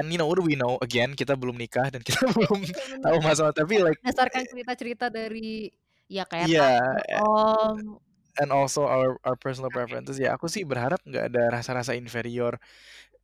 [0.00, 0.80] and you know, what do we know?
[0.80, 3.52] Again, kita belum nikah dan kita belum Iya, tahu masalah.
[3.52, 5.68] Tapi like, berdasarkan cerita-cerita dari
[6.08, 8.00] ya kayak Iya, tante, om
[8.40, 10.16] and also our our personal preferences.
[10.16, 12.56] Ya, aku sih berharap nggak ada rasa-rasa inferior.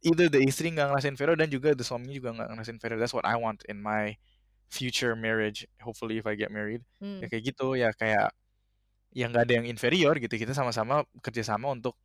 [0.05, 2.99] Either the istri nggak ngerasa inferior dan juga the suaminya juga nggak ngerasa inferior.
[3.01, 4.21] That's what I want in my
[4.69, 5.65] future marriage.
[5.81, 6.85] Hopefully, if I get married.
[7.01, 7.25] hmm.
[7.25, 8.37] ya kayak gitu ya kayak
[9.17, 11.97] yang nggak ada yang inferior gitu kita sama-sama kerjasama untuk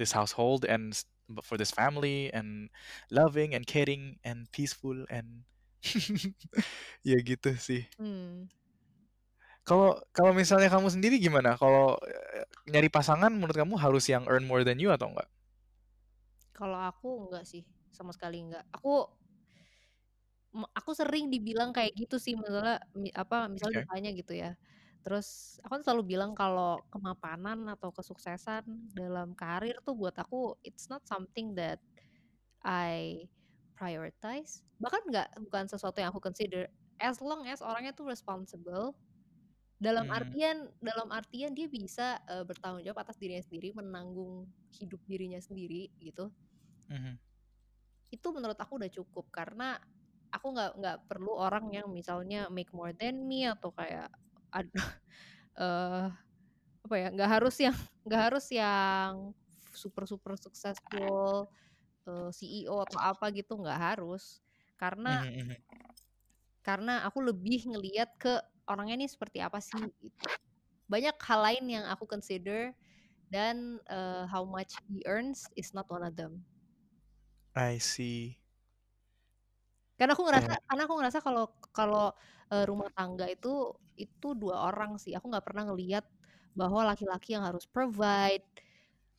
[0.00, 0.96] this household and
[1.44, 2.70] for this family and
[3.12, 5.44] loving and caring and peaceful and
[7.08, 8.48] ya gitu sih Hmm.
[9.68, 14.44] kalau kalau misalnya kamu sendiri gimana kalau eh, nyari pasangan menurut kamu harus yang earn
[14.48, 15.28] more than you atau enggak
[16.56, 17.62] Kalau aku enggak sih,
[17.96, 18.64] sama sekali enggak.
[18.76, 19.06] Aku
[20.78, 23.84] aku sering dibilang kayak gitu sih misalnya mi- apa misalnya Oke.
[23.84, 24.48] ditanya gitu ya.
[25.08, 30.92] Terus aku kan selalu bilang kalau kemapanan atau kesuksesan dalam karir tuh buat aku it's
[30.92, 31.80] not something that
[32.64, 33.24] I
[33.78, 34.64] prioritize.
[34.82, 36.68] Bahkan nggak bukan sesuatu yang aku consider
[37.00, 38.98] as long as orangnya tuh responsible
[39.78, 40.12] dalam Mhm.
[40.12, 45.90] artian dalam artian dia bisa uh, bertanggung jawab atas dirinya sendiri, menanggung hidup dirinya sendiri
[46.02, 46.30] gitu.
[46.88, 47.18] Mhm.
[48.08, 49.76] Itu menurut aku udah cukup karena
[50.32, 54.08] aku nggak nggak perlu orang yang misalnya make more than me atau kayak
[54.52, 54.72] ada
[55.62, 56.06] uh,
[56.84, 59.32] apa ya nggak harus yang nggak harus yang
[59.74, 61.48] super super successful
[62.08, 64.40] uh, CEO atau apa gitu nggak harus
[64.80, 65.56] karena Mhm, mhm.
[66.66, 68.32] karena aku lebih ngeliat ke
[68.68, 70.28] orangnya ini seperti apa sih gitu
[70.92, 72.72] banyak hal lain yang aku consider
[73.32, 76.44] dan uh, how much he earns is not one of them
[77.54, 78.38] I see.
[79.98, 80.62] Karena aku ngerasa Yeah.
[80.68, 82.06] karena aku ngerasa kalau kalau
[82.54, 86.06] uh, rumah tangga itu itu dua orang sih aku nggak pernah ngeliat
[86.54, 88.46] bahwa laki-laki yang harus provide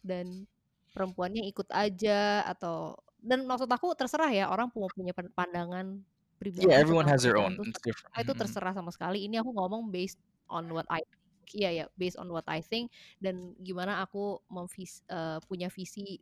[0.04, 0.48] dan
[0.96, 6.00] perempuannya ikut aja atau dan maksud aku terserah ya orang punya pan- pandangan
[6.40, 7.60] pribadi Yeah, everyone has their own.
[7.64, 8.16] It's different.
[8.16, 8.40] itu Mhm, mhm.
[8.40, 10.20] terserah sama sekali ini aku ngomong based
[10.52, 11.20] on what I think
[11.56, 16.20] iya ya based on what I think dan gimana aku memvis eh, punya visi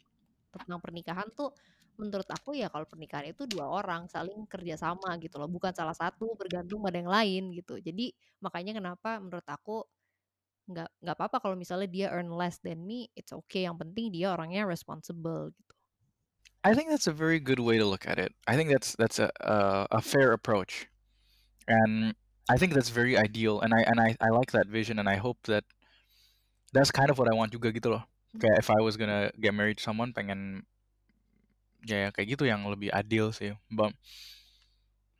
[0.56, 1.52] tentang pernikahan tuh
[1.98, 6.38] menurut aku ya kalau pernikahan itu dua orang saling kerjasama gitu loh bukan salah satu
[6.38, 9.82] bergantung pada yang lain gitu jadi makanya kenapa menurut aku
[10.70, 14.30] nggak nggak apa-apa kalau misalnya dia earn less than me it's okay yang penting dia
[14.30, 15.74] orangnya responsible gitu
[16.68, 18.36] I think that's a very good way to look at it.
[18.44, 20.90] I think that's that's a a, a fair approach,
[21.64, 22.12] and
[22.52, 23.62] I think that's very ideal.
[23.62, 25.64] And I and I, I like that vision, and I hope that
[26.74, 28.04] that's kind of what I want juga gitu loh.
[28.36, 28.42] Hmm.
[28.44, 30.68] Kayak if I was gonna get married to someone, pengen
[31.86, 33.54] ya kayak gitu yang lebih adil sih.
[33.70, 33.94] But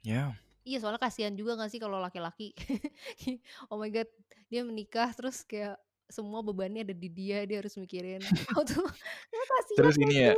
[0.02, 0.34] yeah,
[0.68, 2.52] iya soalnya kasihan juga gak sih kalau laki-laki
[3.72, 4.12] oh my god
[4.52, 8.20] dia menikah terus kayak semua bebannya ada di dia dia harus mikirin
[8.52, 8.88] aku tuh
[9.32, 10.34] ya kasihan terus ya ini ya,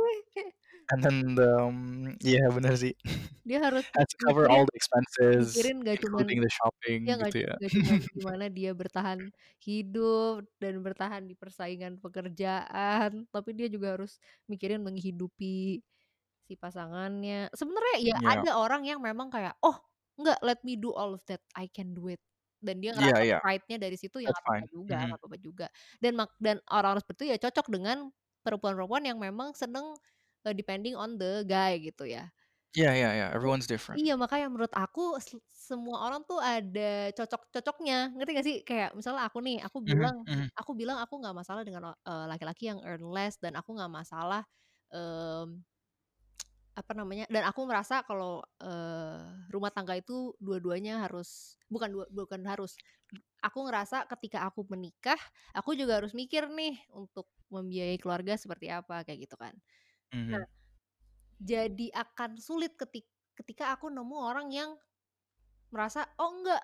[0.90, 2.94] and then the um, yeah bener sih.
[3.46, 7.38] dia harus Has cover all the expenses, mikirin gak cuman including the shopping ya gitu
[7.46, 7.54] ya.
[7.54, 9.18] nggak cuma gimana dia bertahan
[9.62, 14.18] hidup dan bertahan di persaingan pekerjaan tapi dia juga harus
[14.50, 15.78] mikirin menghidupi
[16.50, 19.78] si pasangannya sebenarnya ya Yeah, ada orang yang memang kayak oh
[20.18, 22.20] nggak let me do all of that I can do it
[22.60, 23.40] dan dia yeah, ngerasa yeah.
[23.40, 25.14] pride-nya dari situ ya apa-apa juga Mhm.
[25.14, 25.66] nggak apa-apa juga
[26.02, 27.98] dan mak dan orang-orang seperti itu ya cocok dengan
[28.44, 29.96] perempuan-perempuan yang memang seneng
[30.44, 32.28] uh, depending on the guy gitu ya
[32.74, 33.30] Yeah, yeah, yeah.
[33.34, 34.00] Everyone's different.
[34.00, 39.26] Iya makanya menurut aku se- semua orang tuh ada cocok-cocoknya ngerti gak sih kayak misalnya
[39.26, 40.50] aku nih aku Mhm, bilang mhm.
[40.54, 44.46] aku bilang aku nggak masalah dengan uh, laki-laki yang earn less dan aku nggak masalah
[44.94, 45.58] em,
[46.80, 52.40] apa namanya dan aku merasa kalau uh, rumah tangga itu dua-duanya harus bukan dua, bukan
[52.48, 52.80] harus
[53.44, 55.20] aku ngerasa ketika aku menikah
[55.52, 59.54] aku juga harus mikir nih untuk membiayai keluarga seperti apa kayak gitu kan
[60.24, 60.48] nah Mhm.
[61.40, 63.08] jadi akan sulit ketika
[63.40, 64.70] ketika aku nemu orang yang
[65.72, 66.60] merasa oh enggak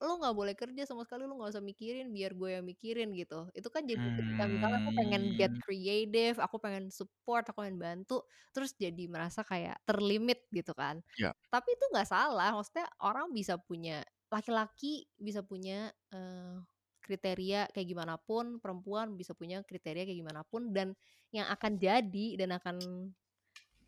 [0.00, 3.48] lo nggak boleh kerja sama sekali lo nggak usah mikirin biar gue yang mikirin gitu
[3.52, 5.60] itu kan jadi ketika misalnya aku pengen get Hmm.
[5.60, 8.24] creative aku pengen support aku pengen bantu
[8.56, 11.34] terus jadi merasa kayak terlimit gitu kan Ya.
[11.52, 16.56] tapi itu nggak salah maksudnya orang bisa punya laki-laki bisa punya eh,
[17.04, 20.94] kriteria kayak gimana pun perempuan bisa punya kriteria kayak gimana pun dan
[21.34, 22.76] yang akan jadi dan akan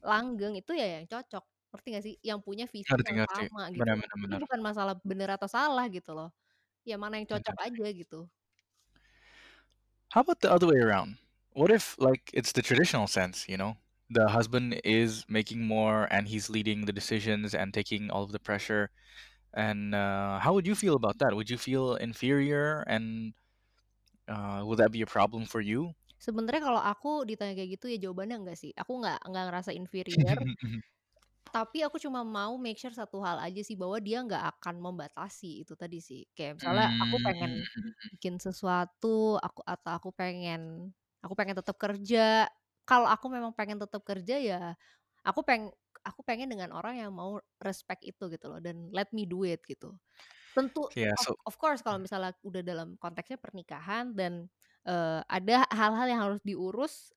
[0.03, 3.45] langgeng itu ya yang cocok ngerti gak sih yang punya visi Ngerti, yang ngerti.
[3.51, 4.43] sama gitu Benar, benar, ini benar.
[4.43, 6.29] bukan masalah bener atau salah gitu loh
[6.89, 7.67] ya mana yang cocok Benar.
[7.67, 8.17] aja gitu
[10.11, 11.19] How about the other way around?
[11.53, 13.77] What if like it's the traditional sense, you know?
[14.11, 18.39] The husband is making more and he's leading the decisions and taking all of the
[18.39, 18.91] pressure.
[19.55, 21.35] And uh, how would you feel about that?
[21.37, 23.35] Would you feel inferior and
[24.29, 25.95] uh, would that be a problem for you?
[26.27, 30.39] sebenarnya kalau aku ditanya kayak gitu ya jawabannya enggak sih aku nggak nggak ngerasa inferior
[31.55, 35.63] tapi aku cuma mau make sure satu hal aja sih bahwa dia nggak akan membatasi
[35.67, 36.25] itu tadi sih.
[36.37, 37.63] Kayak misalnya aku pengen Hmm.
[38.13, 40.93] bikin sesuatu aku atau aku pengen
[41.25, 42.49] aku pengen tetap kerja.
[42.89, 44.61] Kalau aku memang pengen tetap kerja ya
[45.27, 45.71] aku peng
[46.03, 49.63] aku pengen dengan orang yang mau respect itu gitu loh dan let me do it
[49.69, 49.95] gitu.
[50.57, 54.49] Tentu Yeah, of, so of course kalau misalnya udah dalam konteksnya pernikahan dan
[54.89, 57.13] eh, ada hal-hal yang harus diurus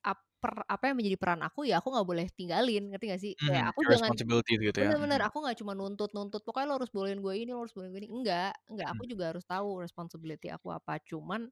[0.45, 3.65] per- apa yang menjadi peran aku ya aku nggak boleh tinggalin ngerti gak sih kayak
[3.65, 4.13] mhm, aku jangan
[4.65, 4.91] gitu ya.
[4.91, 5.25] bener-bener mhm.
[5.25, 8.11] aku nggak cuma nuntut-nuntut pokoknya lo harus bolehin gue ini lo harus bolehin gue ini
[8.13, 9.09] enggak enggak aku Mhm.
[9.09, 11.49] juga harus tahu responsibility aku apa cuman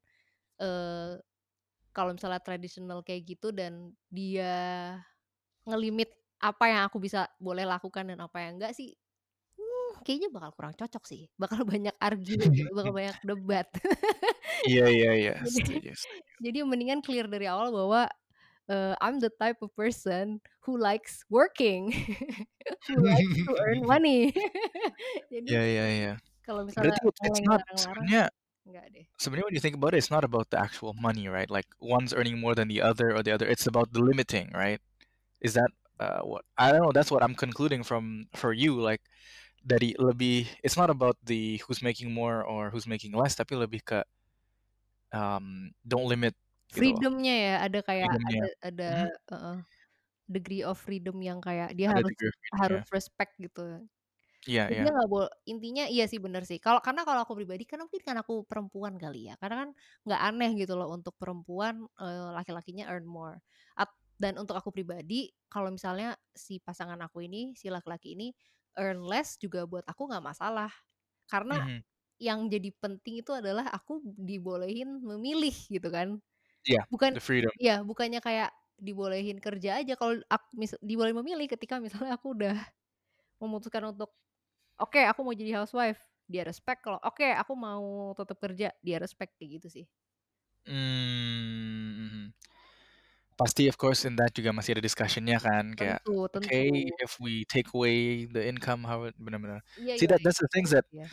[0.61, 1.15] eh
[1.93, 4.53] kalau misalnya tradisional kayak gitu dan dia
[5.63, 6.09] ngelimit
[6.43, 8.91] apa yang aku bisa boleh lakukan dan apa yang enggak sih
[9.59, 13.67] hmm, kayaknya bakal kurang cocok sih, bakal banyak argue gitu, bakal banyak debat.
[14.67, 15.33] Iya iya iya,
[16.43, 18.07] jadi mendingan clear dari awal bahwa,
[18.69, 21.91] eee, I'm the type of person who likes working,
[22.87, 24.31] who likes to earn money.
[25.31, 26.13] Jadi iya iya.
[26.43, 28.23] kalau misalnya Berarti it's not sebenarnya
[29.19, 31.49] sebenarnya when you think about it, it's not about the actual money, right?
[31.49, 34.79] Like one's earning more than the other or the other, it's about the limiting, right?
[35.39, 39.03] Is that, uh, what I don't know, that's what I'm concluding from for you, like
[39.63, 43.83] dari lebih it's not about the who's making more or who's making less, tapi lebih
[43.83, 43.99] ke,
[45.15, 46.35] um, don't limit
[46.71, 46.79] gitu.
[46.79, 48.39] Freedom-nya ya, ada kayak Freedom-nya.
[48.39, 49.09] ada ada Mhm.
[49.31, 49.57] heeh,
[50.31, 52.15] degree of freedom yang kayak dia Ada harus
[52.53, 52.85] harus freedom-nya.
[52.93, 53.85] respect gitu.
[54.47, 54.85] Iya iya.
[54.85, 58.01] dia nggak bol intinya iya sih bener sih, kalau karena kalau aku pribadi kan mungkin
[58.05, 59.71] karena aku perempuan kali ya, karena kan
[60.07, 63.41] nggak aneh gitu loh untuk perempuan, eee, laki-lakinya earn more.
[63.79, 68.31] At dan untuk aku pribadi, kalau misalnya si pasangan aku ini, si laki-laki ini
[68.79, 70.71] earn less juga buat aku nggak masalah.
[71.29, 71.83] Karena Mhm.
[72.21, 76.19] yang jadi penting itu adalah aku dibolehin memilih gitu kan.
[76.65, 77.53] Iya, Bukan the freedom.
[77.59, 82.57] iya, bukannya kayak dibolehin kerja aja, kalau ak mis dibolehin memilih ketika misalnya aku udah
[83.41, 84.11] memutuskan untuk,
[84.81, 89.35] "Oke, aku mau jadi housewife," dia respect, kalau, "Oke, aku mau tetap kerja," dia respect,
[89.39, 89.87] kayak gitu sih.
[90.67, 92.33] Mhm.
[93.39, 96.93] Pasti of course in that juga masih ada discussion-nya kan, kayak, Tentu "Okay, tentu.
[97.01, 99.61] if we take away the income, how it" bener.
[99.79, 101.05] Iya See iya that iya, that's the things that iya.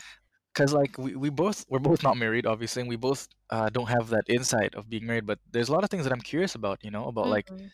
[0.60, 3.88] 'Cause like we we both we're both not married obviously, and we both, uh, don't
[3.88, 6.54] have that insight of being married, but there's a lot of things that I'm curious
[6.54, 7.70] about, you know, about like Mhm.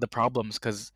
[0.00, 0.92] the problems 'cause,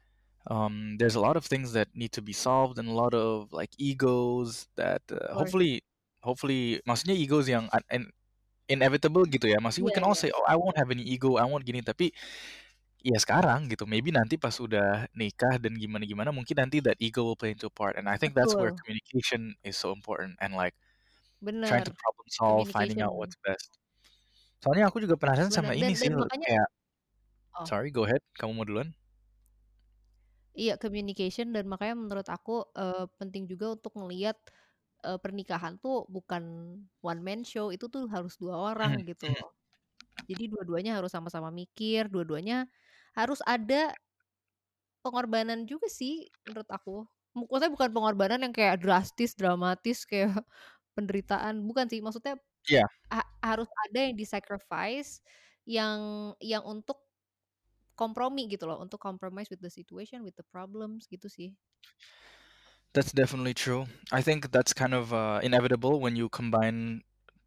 [0.51, 3.53] um, there's a lot of things that need to be solved and a lot of
[3.53, 5.83] like egos that, uh, hopefully
[6.25, 8.11] hopefully maksudnya egos yang in
[8.71, 10.25] inevitable gitu ya, maksudnya we can all iya.
[10.25, 12.13] say, "Oh, I won't have any ego, I won't gini," tapi
[13.05, 17.39] ya sekarang gitu, maybe nanti pas udah nikah dan gimana-gimana mungkin nanti that ego will
[17.39, 20.75] play into a part, and I think that's where communication is so important and like
[21.67, 23.79] trying Bener, to problem solve, finding out what's best.
[24.65, 26.67] Soalnya aku juga penasaran Bener, sama dan ini sih, dan le makanya kayak
[27.59, 27.71] oh.
[27.71, 28.91] sorry, go ahead, kamu mau duluan?
[30.59, 34.37] Iya, communication dan makanya menurut aku, eee, penting juga untuk ngelihat,
[35.05, 36.45] eee, pernikahan tuh bukan
[37.01, 39.33] one man show, itu tuh harus 2 Mhm orang gitu mhm.
[39.33, 39.57] loh.
[40.31, 42.69] Jadi dua-duanya harus sama-sama mikir, dua-duanya
[43.19, 43.93] harus ada
[45.03, 47.07] pengorbanan juga sih menurut aku.
[47.33, 50.45] Maksudnya bukan pengorbanan yang kayak drastis, dramatis, kayak
[50.97, 52.37] penderitaan, bukan sih, maksudnya
[52.71, 52.87] Iya.
[53.13, 55.23] ha harus ada yang di-sacrifice
[55.69, 56.99] yang yang untuk
[57.99, 61.57] kompromi gitu loh, untuk compromise with the situation, with the problems, gitu sih.
[62.95, 63.87] That's definitely true.
[64.13, 67.03] I think that's kind of, uh, inevitable when you combine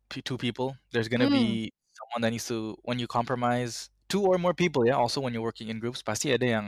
[0.10, 0.78] 2 people.
[0.92, 1.60] There's gonna Mmm.
[1.68, 5.34] be someone that needs to when you compromise 2 or more people ya, also when
[5.34, 6.68] you're working in groups, pasti ada yang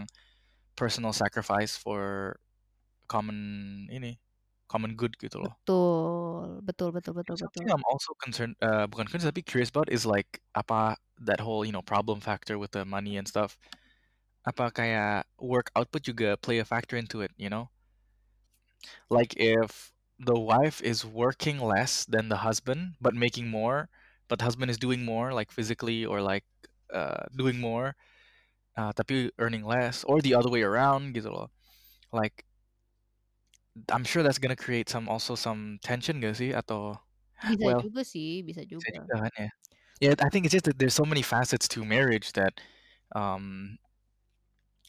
[0.75, 2.37] personal sacrifice for
[3.09, 4.19] common ini,
[4.67, 5.51] common good gitu loh.
[5.63, 7.43] Betul, betul betul betul betul.
[7.43, 10.95] Something I'm also concerned uh, bukan concerned tapi curious about is like apa
[11.27, 13.59] that whole, you know, problem factor with the money and stuff.
[14.47, 17.67] Apa kayak work output juga play a factor into it, you know?
[19.11, 23.91] Like if the wife is working less than the husband, but making more,
[24.31, 26.47] but husband is doing more like physically or like,
[26.95, 27.99] uh, doing more,
[28.79, 31.51] uh, tapi earning less or the other way around gitu loh.
[32.15, 32.46] Like
[33.91, 36.51] I'm sure that's gonna create some also some tension gak sih?
[36.55, 36.97] Atau
[37.41, 38.91] Bisa well juga sih, bisa bisa juga.
[38.93, 39.49] juga kan ya.
[40.01, 42.61] Yeah, I think it's just that there's so many facets to marriage that,
[43.15, 43.77] um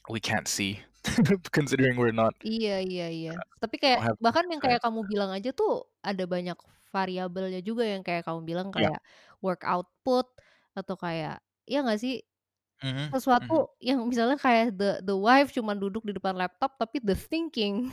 [0.09, 0.79] we can't see
[1.51, 3.31] considering we're not Iya iya iya.
[3.35, 6.55] uh, Tapi kayak have bahkan yang kayak kamu bilang aja tuh ada banyak
[6.95, 8.99] variabelnya juga yang kayak kamu bilang kayak
[9.43, 10.27] work output
[10.71, 12.23] atau kayak iya nggak sih?
[12.83, 13.07] Mhm mhm.
[13.11, 17.91] Sesuatu yang misalnya kayak the the wife cuman duduk di depan laptop, tapi the thinking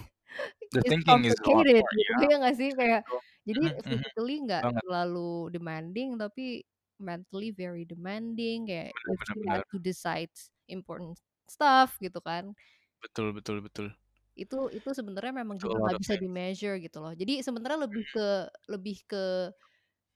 [0.72, 2.70] The is thinking is complicated gitu, iya nggak sih?
[2.78, 3.02] Kayak
[3.48, 3.86] jadi Mhm mhm.
[3.88, 6.64] physically nggak terlalu demanding, tapi
[7.00, 11.18] mentally very demanding, kayak Bener if bener to decides important
[11.50, 12.56] stuff gitu kan.
[13.02, 13.96] Betul betul betul.
[14.36, 16.20] Itu itu sebenarnya memang juga nggak bisa things.
[16.20, 17.12] di-measure gitu loh.
[17.16, 18.12] Jadi sebenarnya lebih Mhm.
[18.12, 19.48] ke lebih ke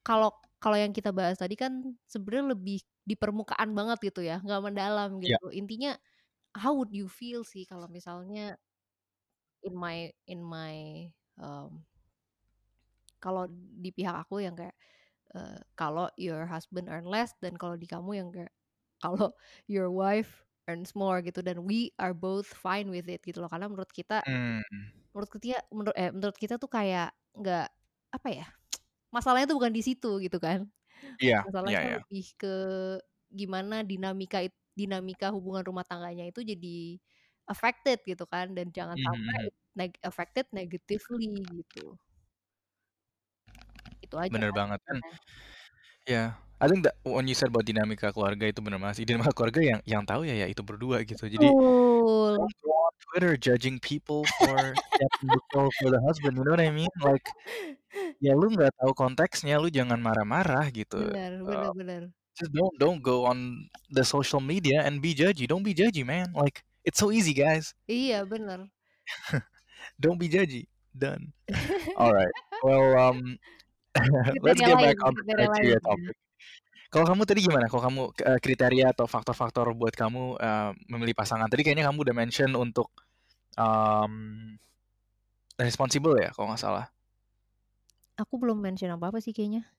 [0.07, 0.33] kalau
[0.63, 5.19] kalau yang kita bahas tadi kan sebenarnya lebih di permukaan banget gitu ya, nggak mendalam
[5.25, 5.39] Iya.
[5.41, 5.53] gitu.
[5.53, 5.97] Intinya
[6.57, 8.57] how would you feel sih kalau misalnya
[9.63, 11.85] in my in my, mmm
[13.21, 14.75] kalau di pihak aku yang kayak,
[15.37, 18.53] eee, kalau your husband earn less dan kalau di kamu yang kayak
[19.05, 19.33] kalau
[19.71, 23.51] your wife earns more gitu dan we are both fine with it gitu loh.
[23.53, 24.61] Karena menurut kita Mmm.
[25.15, 27.69] menurut ketia menurut eh, menurut kita tuh kayak nggak
[28.17, 28.47] apa ya,
[29.17, 30.69] masalahnya tuh bukan di situ gitu kan.
[31.19, 32.01] Iya Masalahnya iya.
[32.01, 32.55] lebih ke
[33.33, 34.45] gimana dinamika
[34.77, 36.99] dinamika hubungan rumah tangganya itu jadi
[37.49, 39.51] affected gitu kan dan jangan Mhm sampai mhm.
[39.79, 41.97] neg affected negatively gitu.
[44.05, 44.99] Itu aja Bener kan banget kan
[46.09, 49.33] ya, I think that when you said about dinamika keluarga itu bener banget sih, dinamika
[49.37, 51.25] keluarga yang yang tahu ya ya itu berdua gitu.
[51.29, 51.49] Jadi
[52.37, 54.79] on Twitter judging people for
[55.81, 56.91] for the husband, you know what I mean?
[57.01, 57.25] Like,
[58.23, 60.97] ya lu nggak tahu konteksnya, lu jangan marah-marah gitu.
[60.99, 62.13] Bener bener Eee, bener.
[62.39, 66.33] just don't don't go on the social media and be judgy, don't be judgy man,
[66.37, 67.71] like, it's so easy guys.
[67.87, 68.67] Iya bener.
[70.03, 71.31] Don't be judgy, done.
[72.01, 72.35] Alright,
[72.67, 73.39] well, um,
[74.43, 76.19] let's get back on the criteria topic.
[76.91, 77.71] Kalau kamu tadi gimana?
[77.71, 82.17] Kalau kamu, eee, kriteria atau faktor-faktor buat kamu, eee, memilih pasangan, tadi kayaknya kamu udah
[82.19, 82.91] mention untuk,
[83.55, 84.59] mmm,
[85.63, 86.91] responsible ya kalau nggak salah?
[88.19, 89.71] Aku belum mention apa-apa sih kayaknya.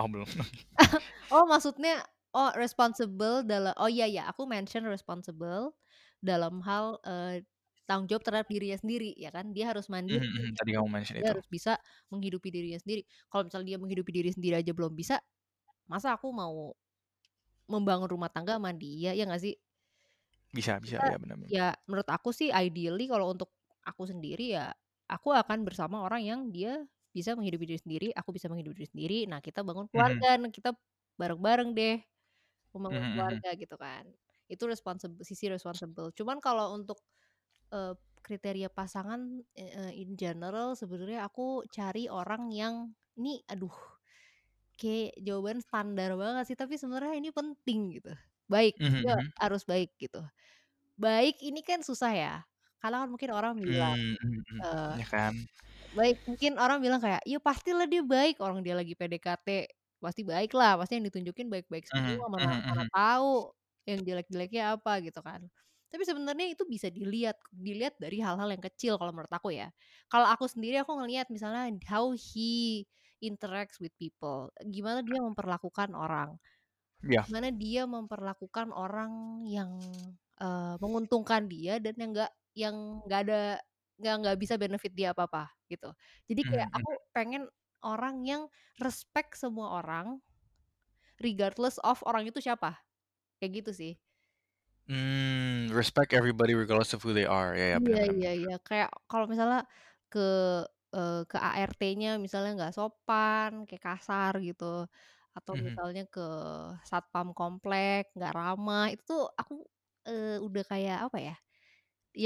[0.00, 0.24] Oh belum.
[1.28, 2.00] Oh maksudnya,
[2.32, 5.76] oh responsible dala oh iya iya, aku mention responsible
[6.24, 7.44] dalam hal, eee,
[7.88, 11.24] tanggung jawab terhadap dirinya sendiri ya kan, dia harus mandiri, mhm, tadi kamu mention dia
[11.24, 11.34] itu.
[11.34, 11.78] harus bisa
[12.12, 13.02] menghidupi dirinya sendiri.
[13.32, 15.20] Kalau misalnya dia menghidupi diri sendiri aja belum bisa,
[15.90, 16.74] masa aku mau
[17.70, 19.54] membangun rumah tangga sama dia, ya nggak sih?
[20.56, 21.54] Bisa bisa, ya bener bener.
[21.54, 23.50] ya menurut aku sih ideally kalau untuk
[23.88, 24.72] aku sendiri ya,
[25.08, 26.84] aku akan bersama orang yang dia
[27.16, 30.28] bisa menghidupi diri sendiri, aku bisa menghidupi diri sendiri, nah kita bangun Mhm.
[30.28, 30.70] keluarga, nah kita
[31.20, 31.94] bareng-bareng deh
[32.74, 33.42] membangun Mhm mhm.
[33.42, 34.04] keluarga gitu kan.
[34.50, 36.10] Itu responsib sisi responsible.
[36.16, 37.04] Cuman kalau untuk,
[37.72, 37.94] eee,
[38.24, 43.72] kriteria pasangan, eee, in general sebenarnya aku cari orang yang ini aduh,
[44.80, 48.12] kayak jawaban standar banget sih, tapi sebenarnya ini penting gitu.
[48.52, 49.32] Baik, Mhm dia mhm.
[49.42, 50.20] harus baik gitu.
[51.00, 52.34] Baik ini kan susah ya,
[52.82, 55.34] karena kan mungkin orang bilang, mhm mhm, eee, ya kan?
[55.96, 59.48] baik mungkin orang bilang kayak, "Ya pastilah dia baik, orang dia lagi PDKT,
[60.04, 62.88] pasti baik lah, pasti yang ditunjukin baik-baik Mhm semua, mana mhm mana mhm.
[62.92, 63.52] tahu
[63.88, 65.48] yang jelek-jeleknya apa," gitu kan.
[65.88, 69.72] Tapi sebenarnya itu bisa dilihat dilihat dari hal-hal yang kecil kalau menurut aku ya.
[70.12, 72.84] Kalau aku sendiri aku ngelihat misalnya how he
[73.24, 76.36] interacts with people, gimana dia memperlakukan orang,
[77.02, 77.28] Iya.
[77.28, 79.72] gimana dia memperlakukan orang yang,
[80.40, 82.76] eee, menguntungkan dia dan yang nggak yang
[83.06, 83.40] nggak ada
[84.02, 85.90] yang nggak bisa benefit dia apa-apa gitu.
[86.30, 86.98] Jadi kayak Mhm aku mhm.
[87.16, 87.42] pengen
[87.82, 88.42] orang yang
[88.82, 90.22] respect semua orang
[91.22, 92.78] regardless of orang itu siapa,
[93.38, 93.92] kayak gitu sih.
[94.88, 99.26] Mmm, respect everybody regardless of who they are, ya ya, Iya iya iya, kayak kalau
[99.32, 99.60] misalnya
[100.12, 100.20] ke,
[100.94, 104.64] eee, ke ART-nya misalnya nggak sopan, kayak kasar gitu,
[105.36, 105.58] atau Mhm.
[105.66, 106.20] misalnya ke
[106.90, 109.52] satpam komplek nggak ramah, itu tuh aku,
[110.08, 111.34] eee, udah kayak apa ya,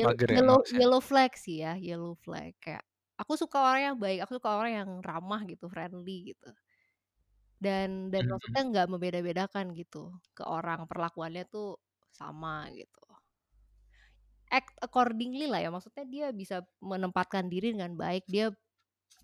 [0.02, 0.82] Mager ya, yellow males ya?
[0.82, 2.52] yellow flag sih ya, yellow flag.
[2.64, 2.82] Kayak
[3.20, 6.48] aku suka orang yang baik, aku suka orang yang ramah gitu, friendly gitu.
[7.64, 8.68] Dan dan Mhm maksudnya mhm.
[8.70, 9.98] nggak membeda-bedakan gitu
[10.36, 11.68] ke orang, perlakuannya tuh
[12.18, 13.00] sama gitu.
[14.52, 18.52] Act accordingly lah ya, maksudnya dia bisa menempatkan diri dengan baik, dia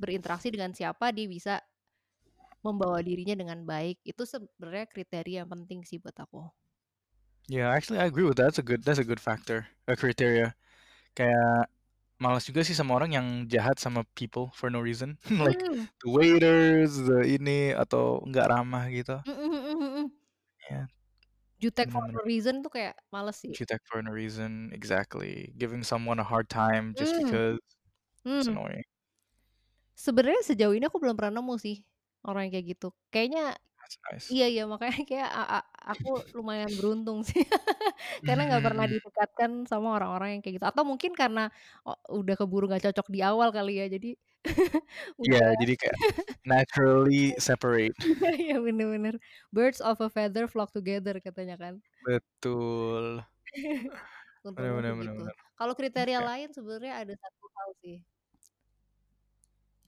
[0.03, 1.55] berinteraksi dengan siapa, dia bisa
[2.67, 6.43] membawa dirinya dengan baik, itu sebenarnya kriteria yang penting sih buat aku.
[7.49, 10.55] Yeah, actually I agree with that, that's a good that's a good factor, a criteria.
[11.17, 11.71] Kayak
[12.23, 15.89] males juga sih sama orang yang jahat sama people for no reason, like Mmm.
[16.03, 19.23] the waiters, the ini, atau nggak ramah gitu.
[19.27, 20.19] Mhm mhm.
[20.67, 20.89] Iya.
[21.61, 23.59] Jutek for no reason tuh kayak males sih.
[23.59, 25.55] Jutek for no reason, exactly.
[25.57, 27.17] Giving someone a hard time just Mmm.
[27.17, 27.59] because,
[28.37, 28.49] it's Mmm.
[28.49, 28.85] annoying.
[29.99, 31.83] Sebenarnya sejauh ini aku belum pernah nemu sih,
[32.27, 32.89] orang yang kayak gitu.
[33.11, 33.59] Kayaknya
[34.13, 34.33] Nice.
[34.33, 35.59] iya iya, makanya kayak a a
[35.93, 37.43] aku lumayan beruntung sih,
[38.27, 38.93] karena nggak pernah mhm.
[38.93, 41.41] didekatkan sama orang-orang yang kayak gitu, atau mungkin karena
[41.87, 44.09] o udah keburu nggak cocok di awal kali ya, jadi
[45.27, 45.99] Iya, udah jadi kayak
[46.47, 47.97] naturally separate.
[48.05, 49.15] iya iya, bener bener.
[49.55, 51.75] Birds of a feather flock together katanya kan.
[52.05, 53.23] Betul.
[54.57, 55.21] Bener Untungnya bener sih bener gitu.
[55.21, 55.37] bener.
[55.59, 56.29] Kalau kriteria Oke.
[56.29, 57.97] lain sebenarnya ada satu hal sih.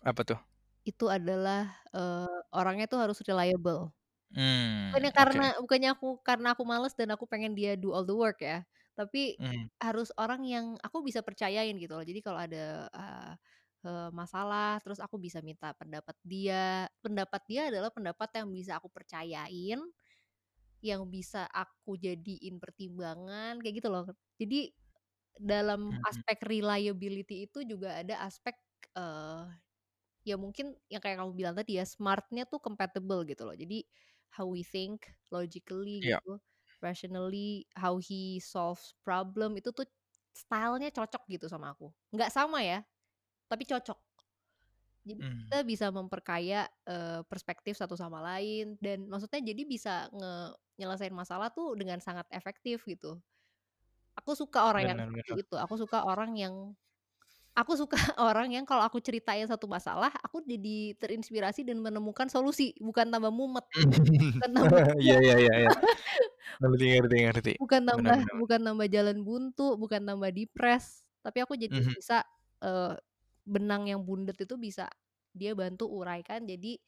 [0.04, 0.49] Apa tuh?
[0.88, 3.92] Itu adalah, eee, orangnya tuh harus reliable.
[4.30, 5.50] Mmm, Bukannya karena oke.
[5.62, 8.66] bukannya aku karena aku males dan aku pengen dia do all the work ya,
[8.98, 9.70] tapi Mmm.
[9.80, 12.04] harus orang yang aku bisa percayain gitu loh.
[12.04, 13.32] Jadi kalau ada, eee
[13.86, 18.88] eee, masalah, terus aku bisa minta pendapat dia, pendapat dia adalah pendapat yang bisa aku
[18.92, 19.80] percayain,
[20.84, 24.06] yang bisa aku jadiin pertimbangan, kayak gitu loh.
[24.40, 24.72] Jadi
[25.40, 26.06] dalam Mhm.
[26.08, 28.56] aspek reliability itu juga ada aspek,
[28.96, 29.44] eee,
[30.26, 33.56] ya mungkin yang kayak kamu bilang tadi ya, smart-nya tuh compatible gitu loh.
[33.56, 33.84] Jadi
[34.34, 36.20] how we think, logically Iya.
[36.20, 36.38] gitu,
[36.84, 39.86] rationally, how he solves problem, itu tuh
[40.36, 41.90] style-nya cocok gitu sama aku.
[42.14, 42.84] Nggak sama ya,
[43.50, 43.98] tapi cocok.
[45.06, 45.50] Jadi Mmm.
[45.50, 50.32] kita bisa memperkaya, eee, perspektif satu sama lain, dan maksudnya jadi bisa nge
[50.80, 53.20] nyelesain masalah tuh dengan sangat efektif gitu.
[54.18, 55.40] Aku suka orang yang Bener seperti bener.
[55.44, 56.54] itu, aku suka orang yang
[57.58, 62.70] Aku suka orang yang kalau aku ceritain satu masalah, aku jadi terinspirasi dan menemukan solusi,
[62.78, 63.66] bukan tambah mumet,
[64.38, 65.20] bukan tambah Iya iya.
[65.24, 65.72] iya iya iya.
[66.60, 67.52] Ngerti ngerti ngerti.
[67.60, 68.40] Bukan Bener nambah bener bener.
[68.40, 71.94] bukan nambah jalan buntu, bukan nambah depres, tapi aku jadi Mhm.
[71.96, 72.24] bisa,
[72.64, 72.96] eee,
[73.44, 74.88] benang yang bundet itu bisa
[75.36, 76.80] dia bantu uraikan jadi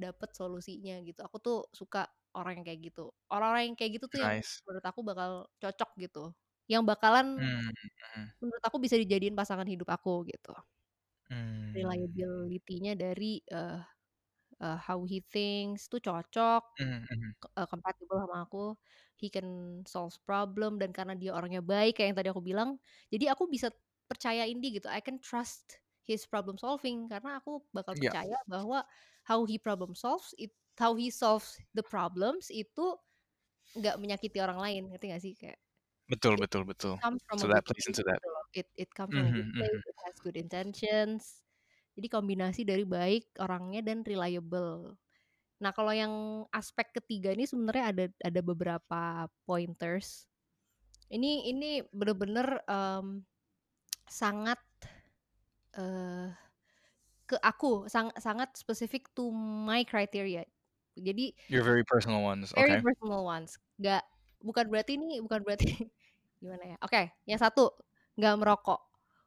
[0.00, 1.20] dapet solusinya gitu.
[1.26, 3.02] Aku tuh suka orang yang kayak gitu.
[3.32, 4.60] Orang-orang yang kayak gitu tuh yang Nice.
[4.66, 5.30] menurut aku bakal
[5.62, 6.22] cocok gitu,
[6.70, 7.70] yang bakalan Mmm,
[8.16, 8.32] mhm.
[8.42, 10.52] menurut aku bisa dijadiin pasangan hidup aku gitu.
[11.30, 11.66] Mmm.
[11.74, 13.78] Reliability-nya dari, eee
[14.62, 16.62] eee, how he thinks tuh cocok,
[17.42, 18.64] ke eee, compatible sama aku,
[19.20, 22.70] he can solves problem dan karena dia orangnya baik kayak yang tadi aku bilang,
[23.12, 23.70] jadi aku bisa
[24.10, 28.12] percayain dia gitu, I can trust his problem solving karena aku bakal Iya.
[28.12, 28.84] percaya bahwa
[29.28, 32.96] how he problem solves it how he solves the problems itu
[33.78, 35.34] nggak menyakiti orang lain, ngerti nggak sih?
[35.38, 35.58] Kayak
[36.08, 36.96] Betul it betul betul.
[37.00, 38.20] from So that plays into that.
[38.54, 39.82] it it comes from a good place, mhm.
[39.84, 41.42] it has good intentions.
[41.96, 44.96] Jadi kombinasi dari baik orangnya dan reliable.
[45.62, 50.28] Nah, kalau yang aspek ketiga ini sebenarnya ada ada beberapa pointers.
[51.12, 53.24] Ini ini bener-bener, mmm,
[54.08, 54.60] sangat,
[55.76, 56.28] eee,
[57.26, 60.46] ke aku, sang sangat specific to my criteria.
[60.96, 62.80] Jadi Your very personal ones, very oke.
[62.80, 64.02] personal ones, nggak
[64.48, 65.66] bukan berarti ini bukan berarti
[66.42, 67.72] gimana ya, oke, yang satu,
[68.18, 68.80] nggak merokok.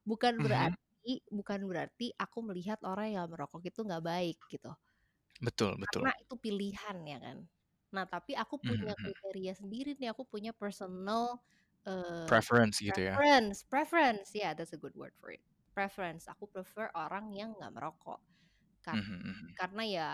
[0.08, 0.76] Bukan Mhm.
[0.80, 4.72] berarti bukan berarti aku melihat orang yang merokok itu nggak baik gitu.
[5.42, 6.12] Betul Karena betul.
[6.22, 7.38] itu pilihan ya kan.
[7.96, 9.00] Nah, tapi aku Mhm punya mhm.
[9.02, 11.42] kriteria sendiri nih, aku punya personal,
[11.88, 13.16] eee, Preference gitu ya?
[13.18, 15.42] preference preference, yeah that's a good word for it,
[15.78, 16.28] preference.
[16.30, 18.22] Aku prefer orang yang nggak merokok.
[18.86, 19.56] Kar Mhm mhm.
[19.60, 20.10] karena ya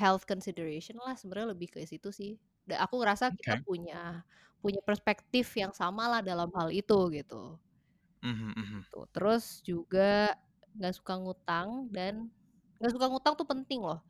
[0.00, 2.32] health consideration lah sebenarnya lebih ke situ sih.
[2.70, 3.64] Dan aku ngerasa kita Oke.
[3.66, 4.22] punya
[4.62, 7.60] punya perspektif yang sama lah dalam hal itu gitu.
[8.22, 8.84] Mhm.
[8.92, 10.34] Tuh, terus juga
[10.74, 12.14] nggak suka ngutang dan
[12.78, 14.02] nggak suka ngutang tuh penting loh.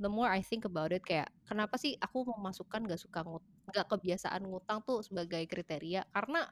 [0.00, 3.86] The more I think about it kayak kenapa sih aku memasukkan nggak suka ngut nggak
[3.92, 6.48] kebiasaan ngutang tuh sebagai kriteria, karena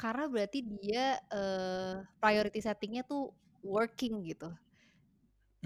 [0.00, 4.48] karena berarti dia, eee, priority setting-nya tuh working gitu.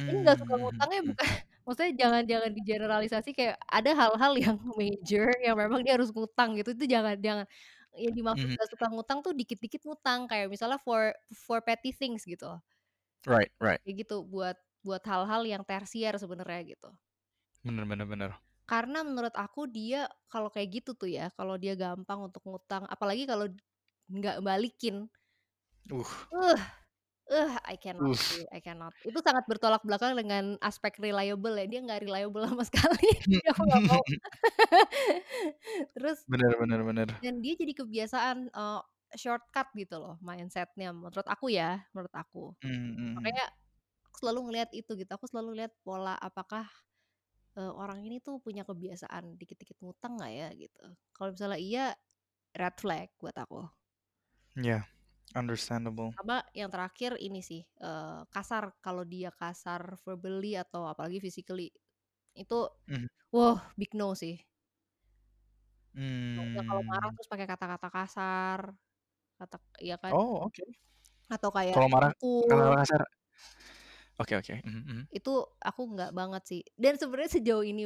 [0.09, 1.11] Ini nggak suka mhm ngutangnya mhm.
[1.11, 1.27] bukan
[1.67, 6.71] maksudnya jangan jangan digeneralisasi kayak ada hal-hal yang major yang memang dia harus ngutang gitu,
[6.77, 7.47] itu jangan jangan
[7.97, 8.57] yang dimaksud Mhm.
[8.57, 11.15] nggak suka ngutang tuh dikit-dikit ngutang, kayak misalnya for
[11.47, 12.59] for petty things gitu.
[13.27, 13.81] Right right.
[13.85, 16.89] Kayak gitu, buat buat hal-hal yang tersier sebenarnya gitu.
[17.65, 18.35] Bener bener bener.
[18.69, 23.29] Karena menurut aku dia kalau kayak gitu tuh ya, kalau dia gampang untuk ngutang, apalagi
[23.29, 23.45] kalau
[24.09, 25.09] nggak balikin
[25.91, 26.25] Uh.
[26.33, 26.59] uh
[27.33, 28.17] uh, I cannot Uh.
[28.29, 28.95] sih, I cannot.
[29.07, 33.09] Itu sangat bertolak belakang dengan aspek reliable ya, dia nggak reliable sama sekali,
[33.61, 34.03] nggak mau.
[35.97, 37.09] Terus Bener bener bener.
[37.23, 38.81] dan dia jadi kebiasaan, eee,
[39.19, 42.53] shortcut gitu loh mindset-nya menurut aku ya, menurut aku.
[43.19, 43.45] Makanya
[44.09, 46.67] aku selalu ngelihat itu gitu, aku selalu lihat pola apakah,
[47.59, 50.83] eee, orang ini tuh punya kebiasaan dikit-dikit ngutang nggak ya gitu.
[51.17, 51.87] Kalau misalnya iya,
[52.57, 53.67] red flag buat aku.
[54.57, 54.83] Yeah,
[55.35, 56.15] understandable.
[56.15, 61.73] Sama yang terakhir ini sih, eee, kasar, kalau dia kasar verbally atau apalagi physically,
[62.37, 62.57] itu
[62.89, 63.07] Mhm.
[63.35, 64.45] woh big no sih.
[66.37, 67.15] Maunya kalau marah Mmm.
[67.15, 68.61] terus pakai kata-kata kasar,
[69.41, 70.17] kata iya kan?
[70.17, 70.63] Oh, oke.
[71.33, 72.45] Atau kayak Kalau marah mukul.
[72.49, 73.03] kata-kata kasar
[74.21, 75.09] oke oke, mhm mhm.
[75.13, 77.85] Itu aku nggak banget sih, dan sebenarnya sejauh ini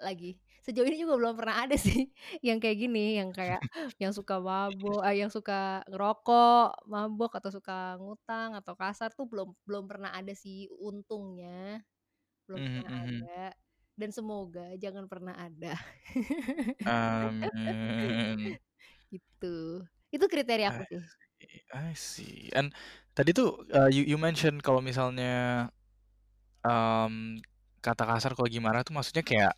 [0.00, 2.10] lagi, sejauh ini juga belum pernah ada sih
[2.46, 3.62] yang kayak gini, yang kayak
[4.02, 9.48] yang suka mabok eh, yang suka ngerokok, mabok, atau suka ngutang, atau kasar tuh belum
[9.68, 11.82] belum pernah ada sih untungnya,
[12.48, 13.28] belum Mhm pernah mhm.
[13.28, 13.54] ada,
[14.00, 15.74] dan semoga jangan pernah ada.
[16.84, 18.58] Amin.
[19.12, 19.56] Gitu,
[20.14, 21.02] itu kriteria I aku sih.
[21.40, 22.36] see I see.
[22.54, 22.70] And
[23.16, 25.68] tadi tuh, eee, you you mention kalau misalnya,
[26.66, 27.42] mmm,
[27.82, 29.52] kata kasar kalau lagi marah tuh maksudnya kayak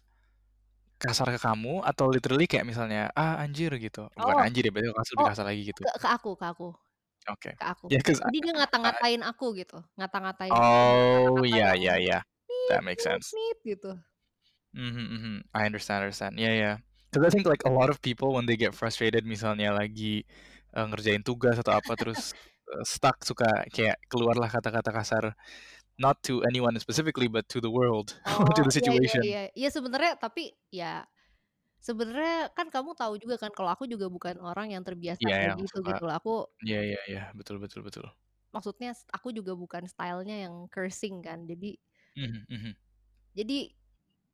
[1.07, 4.01] kasar ke kamu atau literally kayak misalnya, "Ah, anjir," gitu?
[4.21, 5.85] Bukan Oh anjir ya, berarti kasar lebih oh, kasar lagi gitu?
[5.85, 6.69] ke ke aku ke aku
[7.29, 7.57] Oke.
[7.59, 7.89] ke aku.
[7.89, 12.19] Yeah, I Jadi dia ngata-ngatain aku gitu, ngata-ngatain Oh, iya iya iya,
[12.69, 13.37] that makes "niit sense.
[13.37, 13.91] niit" gitu.
[14.75, 16.77] Mhm mhm, I understand understand, yeah yeah.
[17.13, 20.27] 'Cause I think like a lot of people when they get frustrated misalnya lagi,
[20.75, 22.35] eee, ngerjain tugas atau apa terus,
[22.75, 25.25] eee, stuck suka kayak keluarlah kata-kata kasar,
[25.99, 29.25] not to anyone specifically but to the world, Oh, to the iya iya situation.
[29.25, 29.39] iya.
[29.59, 30.41] Iya sebenarnya tapi
[30.73, 31.05] ya,
[31.87, 35.53] sebenarnya kan kamu tahu juga kan kalau aku juga bukan orang yang terbiasa Iya kayak
[35.61, 36.31] gitu gitu loh, aku
[36.67, 38.07] iya iya iya, betul betul betul.
[38.55, 41.75] maksudnya aku juga bukan style-nya yang cursing kan, jadi
[42.17, 42.77] Mhm mhm.
[43.35, 43.75] jadi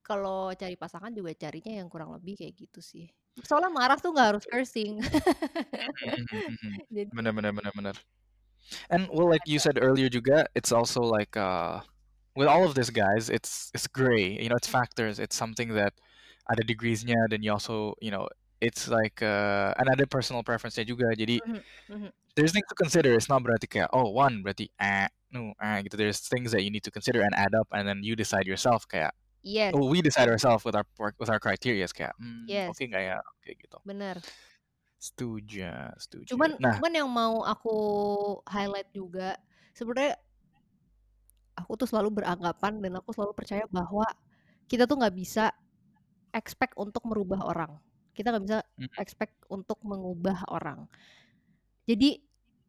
[0.05, 3.07] kalau cari pasangan juga carinya yang kurang lebih kayak gitu sih.
[3.47, 5.01] Soalnya marah tuh nggak harus cursing.
[6.01, 6.81] Mhm mhm mhm.
[6.95, 7.97] Jadi Bener bener bener bener.
[8.91, 11.81] And well, like you said earlier juga, it's also like uh,
[12.37, 14.39] with all of this, guys, it's it's gray.
[14.39, 15.19] You know, it's factors.
[15.19, 15.95] It's something that
[16.51, 18.27] at ada degrees-nya, then you also, you know,
[18.61, 21.15] it's like uh, ada personal preference-nya juga.
[21.15, 22.09] Jadi Mhm mhm.
[22.37, 23.15] there's things to consider.
[23.15, 25.99] It's not berarti kayak oh one berarti eh no eh gitu.
[25.99, 28.87] There's things that you need to consider and add up, and then you decide yourself
[28.87, 29.73] kayak Yes.
[29.73, 30.85] oh we decide ourselves with our
[31.17, 32.69] with our criteria kayak hmm, Yes.
[32.69, 33.81] oke nggak ya kayak gitu.
[33.89, 34.21] Bener.
[35.01, 35.65] Setuju,
[35.97, 36.37] setuju.
[36.37, 37.75] Cuman Nah, cuman yang mau aku
[38.47, 39.35] highlight juga
[39.75, 40.21] sebenarnya
[41.59, 44.07] aku tuh selalu beranggapan dan aku selalu percaya bahwa
[44.71, 45.51] kita tuh nggak bisa
[46.35, 47.73] expect untuk merubah orang.
[48.17, 48.99] Kita nggak bisa Mhm.
[49.01, 50.87] expect untuk mengubah orang.
[51.89, 52.21] Jadi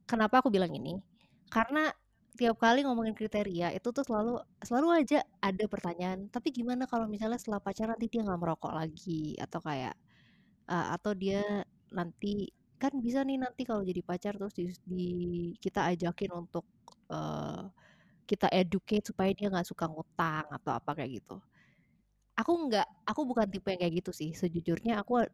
[0.10, 1.00] kenapa aku bilang ini?
[1.52, 1.92] Karena
[2.40, 6.32] tiap kali ngomongin kriteria itu tuh selalu selalu aja ada pertanyaan.
[6.32, 9.96] Tapi gimana kalau misalnya setelah pacaran nanti dia nggak merokok lagi atau kayak
[10.72, 11.66] uh, atau dia
[11.98, 12.50] nanti
[12.82, 16.66] kan bisa nih nanti kalau jadi pacar terus di, di- kita ajakin untuk
[17.14, 17.70] uh,
[18.30, 21.38] kita educate supaya dia nggak suka ngutang atau apa kayak gitu.
[22.40, 24.32] Aku nggak, aku bukan tipe yang kayak gitu sih.
[24.36, 25.30] Sejujurnya aku Hmm.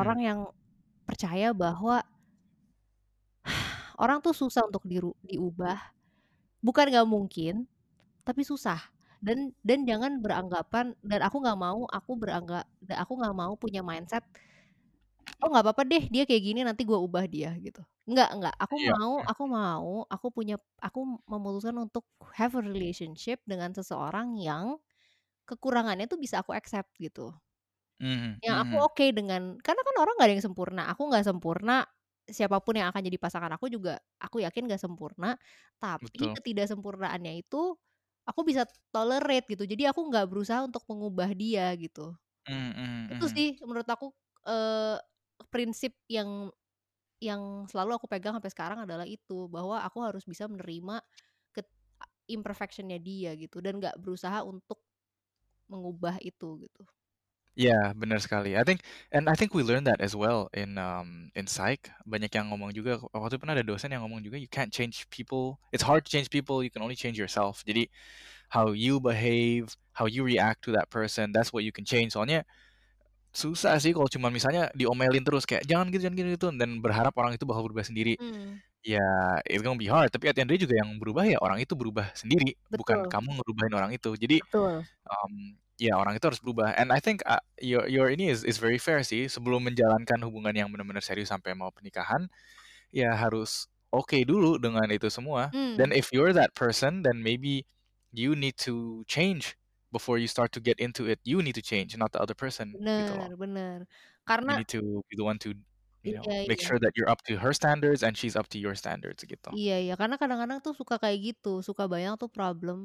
[0.00, 0.40] orang yang
[1.08, 1.96] percaya bahwa
[4.02, 5.78] orang tuh susah untuk diru- diubah.
[6.64, 7.66] Bukan nggak mungkin,
[8.26, 8.80] tapi susah.
[9.22, 14.22] Dan dan jangan beranggapan dan aku nggak mau aku beranggap aku nggak mau punya mindset
[15.44, 18.76] oh nggak apa-apa deh dia kayak gini nanti gue ubah dia gitu nggak nggak aku
[18.76, 18.92] Iya.
[18.92, 22.04] mau aku mau aku punya aku memutuskan untuk
[22.36, 24.76] have a relationship dengan seseorang yang
[25.48, 27.34] kekurangannya tuh bisa aku accept gitu
[28.00, 28.88] Mhm, yang aku mhm.
[28.92, 31.76] oke dengan karena kan orang nggak ada yang sempurna aku nggak sempurna
[32.28, 35.36] siapa pun yang akan jadi pasangan aku juga aku yakin nggak sempurna
[35.80, 36.36] tapi Betul.
[36.36, 37.76] ketidaksempurnaannya itu
[38.28, 42.16] aku bisa tolerate gitu jadi aku nggak berusaha untuk mengubah dia gitu
[42.48, 43.34] Mhm, mhm, itu mhm.
[43.34, 44.06] sih menurut aku
[44.48, 44.96] eh,
[45.52, 46.50] prinsip yang
[47.22, 51.00] yang selalu aku pegang sampai sekarang adalah itu bahwa aku harus bisa menerima
[51.54, 51.64] ke
[52.28, 54.80] imperfectionnya dia gitu dan nggak berusaha untuk
[55.70, 56.82] mengubah itu gitu.
[57.54, 58.58] Iya, benar sekali.
[58.58, 58.82] I think
[59.14, 61.86] and I think we learned that as well in um in psych.
[62.02, 65.62] Banyak yang ngomong juga waktu pernah ada dosen yang ngomong juga you can't change people.
[65.70, 67.62] It's hard to change people, you can only change yourself.
[67.62, 67.86] Jadi
[68.50, 72.18] how you behave, how you react to that person, that's what you can change.
[72.18, 72.42] Soalnya
[73.34, 77.34] susah sih kalau cuma misalnya diomelin terus kayak jangan gitu jangan gitu dan berharap orang
[77.34, 78.14] itu bakal berubah sendiri.
[78.18, 79.00] Hmm, Ya,
[79.48, 80.12] it's gonna be hard.
[80.12, 82.52] Tapi at the end of the day juga yang berubah ya orang itu berubah sendiri,
[82.68, 84.12] bukan betul, kamu ngerubahin orang itu.
[84.12, 84.84] Jadi betul.
[85.08, 85.32] um,
[85.80, 86.76] ya orang itu harus berubah.
[86.76, 89.24] And I think uh, your your ini is is very fair sih.
[89.24, 92.28] Sebelum menjalankan hubungan yang benar-benar serius sampai mau pernikahan,
[92.92, 95.48] ya harus oke dulu dengan itu semua.
[95.80, 97.64] Dan Hmm, if you're that person, then maybe
[98.12, 99.56] you need to change
[99.94, 101.20] before you start to get into it.
[101.24, 103.32] You need to change, not the other person gitu bener, loh.
[103.40, 103.86] bener.
[104.46, 105.54] You Karena need to be the one to
[106.02, 108.48] you know iya make iya sure that you're up to her standards and she's up
[108.50, 109.56] to your standards gitu.
[109.56, 112.78] iya iya karena kadang-kadang tuh suka kayak gitu, suka banyak tuh problem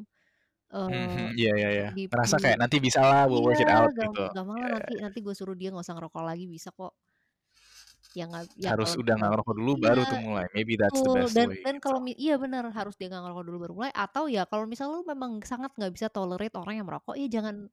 [0.89, 1.87] Mhm, iya iya iya.
[1.95, 4.25] di di kayak nanti bisa lah, we'll iya work it out gam- gitu.
[4.35, 6.93] gampang lah Ya, nanti nanti gue suruh dia nggak usah ngerokok lagi bisa kok.
[8.17, 10.45] Yang nggak yang harus kalau udah nggak ngerokok dulu iya baru tuh mulai.
[10.55, 11.81] Maybe that's the best dan way dan gitu.
[11.83, 15.05] kalau iya bener, harus dia nggak ngerokok dulu baru mulai, atau ya kalau misalnya lu
[15.05, 17.69] memang sangat nggak bisa tolerate orang yang merokok, ya jangan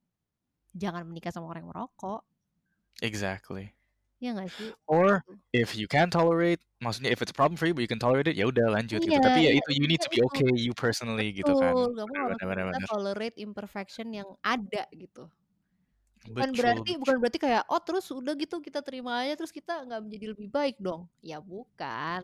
[0.77, 2.21] jangan menikah sama orang yang merokok,
[3.03, 3.73] Exactly.
[4.23, 4.71] iya nggak sih?
[4.89, 5.43] Or Gitu.
[5.53, 8.29] if you can tolerate, maksudnya if it's a problem for you but you can tolerate
[8.31, 9.19] it, ya udah lanjut Iya gitu.
[9.19, 10.27] Tapi ya iya, itu you need to be itu.
[10.31, 11.75] okay you personally gitu kan.
[11.75, 12.39] Betul, kamu harus
[12.89, 15.29] tolerate imperfection yang ada gitu.
[16.27, 19.87] Bukan Betul berarti bukan berarti kayak, "Oh terus udah gitu kita terima aja terus kita
[19.87, 22.21] nggak menjadi lebih baik dong?" Ya bukan.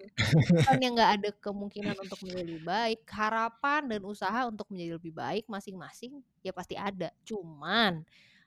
[0.50, 5.44] Bukannya nggak ada kemungkinan untuk menjadi lebih baik, harapan dan usaha untuk menjadi lebih baik
[5.48, 7.08] masing-masing ya pasti ada.
[7.28, 8.02] Cuman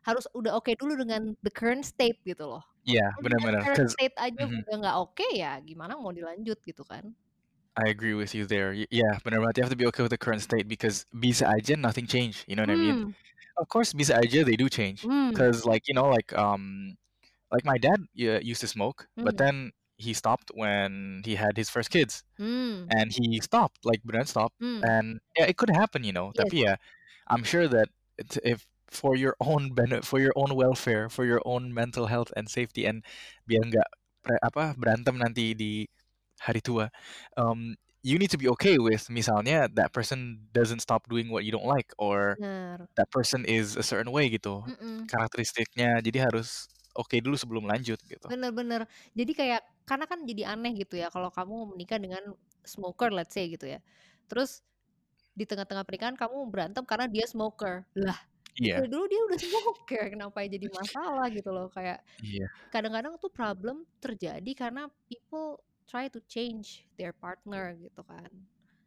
[0.05, 2.63] harus udah oke dulu dengan the current state gitu loh.
[2.85, 3.53] Iya, dengan bener.
[3.61, 7.15] current 'Cause state aja mhm, udah nggak oke ya gimana mau dilanjut gitu kan.
[7.77, 8.71] I agree with you there.
[8.71, 9.57] Yeah, bener banget.
[9.57, 12.55] You have to be okay with the current state because bisa aja nothing change, you
[12.55, 12.95] know what I mean?
[13.57, 15.07] Of course bisa aja they do change.
[15.07, 16.95] hmm, 'Cause like, you know, like um
[17.51, 21.57] like my dad yeah, used to smoke, but hmm, then he stopped when he had
[21.57, 22.23] his first kids.
[22.37, 24.57] hmm, and he stopped like beneran stopped.
[24.59, 26.75] Hmm, and yeah it could happen you know yes, tapi ya
[27.31, 27.89] I'm sure that
[28.43, 32.47] if for your own benefit for your own welfare for your own mental health and
[32.51, 33.01] safety and
[33.49, 33.89] biar nggak
[34.25, 35.87] pre- apa berantem nanti di
[36.41, 36.89] hari tua
[37.39, 37.75] um
[38.05, 41.65] you need to be okay with misalnya that person doesn't stop doing what you don't
[41.67, 47.17] like or bener, that person is a certain way gitu mhm, karakteristiknya jadi harus oke
[47.19, 48.81] dulu sebelum lanjut gitu bener bener.
[49.13, 52.23] Jadi kayak karena kan jadi aneh gitu ya kalau kamu menikah dengan
[52.65, 53.79] smoker let's say gitu ya.
[54.29, 54.65] Terus
[55.37, 57.85] di tengah-tengah pernikahan kamu berantem karena dia smoker.
[57.97, 58.19] Lah
[58.61, 58.79] Iya.
[58.79, 62.47] dari dulu dia udah smoker kenapa jadi masalah gitu loh kayak Iya.
[62.73, 68.31] kadang-kadang tuh problem terjadi karena people try to change their partner gitu kan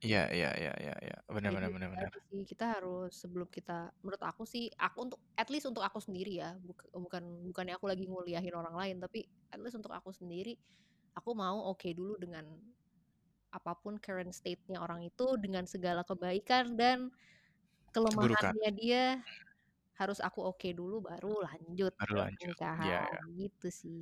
[0.06, 1.14] Iya iya iya iya iya.
[1.34, 2.12] Benar benar benar benar.
[2.46, 6.56] kita harus sebelum kita menurut aku sih aku untuk at least untuk aku sendiri ya
[6.62, 10.56] buk- bukan bukannya aku lagi nguliahin orang lain tapi at least untuk aku sendiri
[11.18, 12.46] aku mau oke dulu dengan
[13.48, 17.08] apa pun current state-nya orang itu dengan segala kebaikan dan
[17.94, 19.02] kelemahannya dia
[20.00, 22.56] harus aku oke dulu baru lanjut Baru lanjut.
[22.78, 23.18] Pernikahan iya.
[23.40, 23.98] gitu sih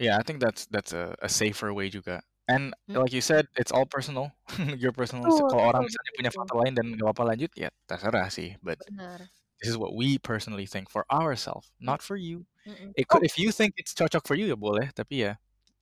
[0.00, 2.24] Yeah, I think that's that's a, a safer way juga.
[2.48, 2.98] And Hmm.
[2.98, 4.32] like you said, it's all personal.
[4.82, 5.28] Your personal.
[5.28, 7.68] betul Kalau orang betul misalnya betul punya betul faktor lain dan nggak apa-apa lanjut, ya
[7.86, 8.56] terserah sih.
[8.64, 9.28] But benar
[9.60, 12.48] this is what we personally think for ourselves, not for you.
[12.96, 15.36] It oh could, if you think it's cocok for you ya boleh, tapi ya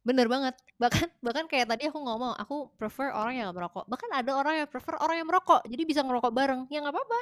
[0.06, 4.08] bener banget bahkan bahkan kayak tadi aku ngomong aku prefer orang yang nggak merokok bahkan
[4.14, 7.20] ada orang yang prefer orang yang merokok jadi bisa ngerokok bareng ya nggak apa-apa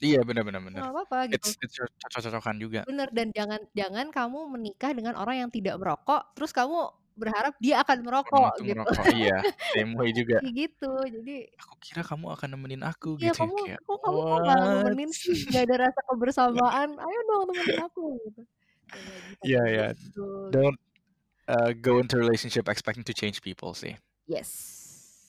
[0.00, 0.80] iya benar benar benar.
[0.80, 2.80] nggak apa-apa gitu It's it's your cocok-cocokan juga.
[2.86, 7.82] bener dan jangan jangan kamu menikah dengan orang yang tidak merokok terus kamu berharap dia
[7.82, 9.42] akan merokok gitu ngerokok, iya.
[9.74, 10.38] Same way juga.
[10.54, 13.42] Gitu jadi Aku kira kamu akan nemenin aku ya gitu.
[13.42, 14.58] kamu Kayak kok kamu kok what?
[14.62, 18.42] nemenin sih nggak ada rasa kebersamaan ayo dong temenin aku gitu
[19.44, 19.86] Ya, Iya iya.
[20.48, 20.78] Don't
[21.44, 23.98] uh, go into relationship expecting to change people sih.
[24.24, 24.48] yes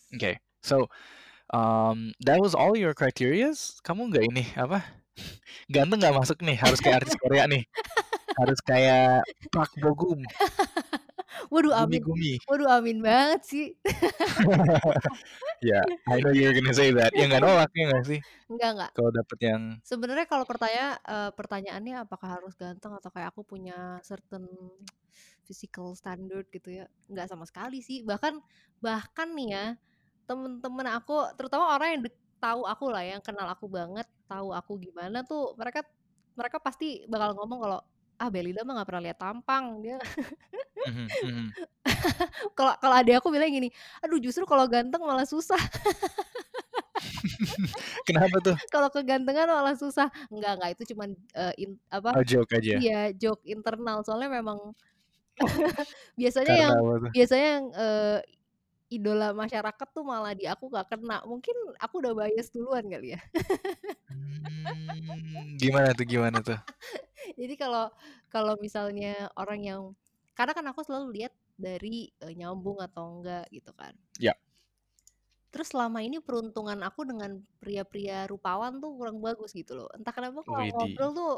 [0.10, 0.88] Okay, so
[1.54, 3.78] um, that was all your criterias.
[3.86, 4.84] Kamu nggak ini apa?
[5.74, 6.58] Ganteng nggak masuk nih.
[6.58, 7.64] Harus kayak artis Korea nih.
[8.40, 10.24] Harus kayak Park Bogum,
[11.54, 12.34] waduh amin Gumi Gumi.
[12.50, 13.68] waduh amin banget sih
[15.62, 17.12] Ya, I know you're gonna say that.
[17.12, 18.20] Ya nggak nolak ya nggak sih?
[18.50, 23.34] enggak enggak Kalau dapet yang Sebenarnya kalau pertanya eh, pertanyaannya apakah harus ganteng atau kayak
[23.34, 24.46] aku punya certain
[25.48, 26.86] physical standard gitu ya?
[27.12, 28.06] Nggak sama sekali sih.
[28.06, 28.40] Bahkan
[28.84, 29.66] bahkan nih ya,
[30.30, 32.02] temen-temen aku, terutama orang yang
[32.38, 35.82] tahu aku lah, yang kenal aku banget, tahu aku gimana tuh, mereka
[36.38, 37.80] mereka pasti bakal ngomong kalau
[38.20, 39.98] ah Belida mah nggak pernah lihat tampang dia.
[40.86, 41.48] Mhm, mhm.
[42.58, 43.74] Kalau kalau adik aku bilang gini,
[44.04, 45.58] aduh justru kalau ganteng malah susah.
[48.08, 48.56] Kenapa tuh?
[48.74, 50.12] kalau kegantengan malah susah.
[50.32, 52.16] Enggak enggak itu cuman eh, in- apa?
[52.16, 52.80] Oh, joke aja.
[52.80, 54.76] Iya, joke internal soalnya memang
[56.20, 58.20] biasanya Karena yang apa biasanya yang eh,
[58.90, 61.22] idola masyarakat tuh malah di aku gak kena.
[61.24, 63.22] Mungkin aku udah bias duluan kali ya.
[64.10, 66.06] Hmm, gimana tuh?
[66.10, 66.58] Gimana tuh?
[67.40, 67.94] Jadi kalau
[68.34, 69.82] kalau misalnya orang yang
[70.34, 73.94] karena kan aku selalu lihat dari eh, nyambung atau enggak gitu kan.
[74.18, 74.34] Ya.
[75.50, 79.90] Terus selama ini peruntungan aku dengan pria-pria rupawan tuh kurang bagus gitu loh.
[79.94, 80.74] Entah kenapa kalau Widih.
[80.74, 81.34] ngobrol tuh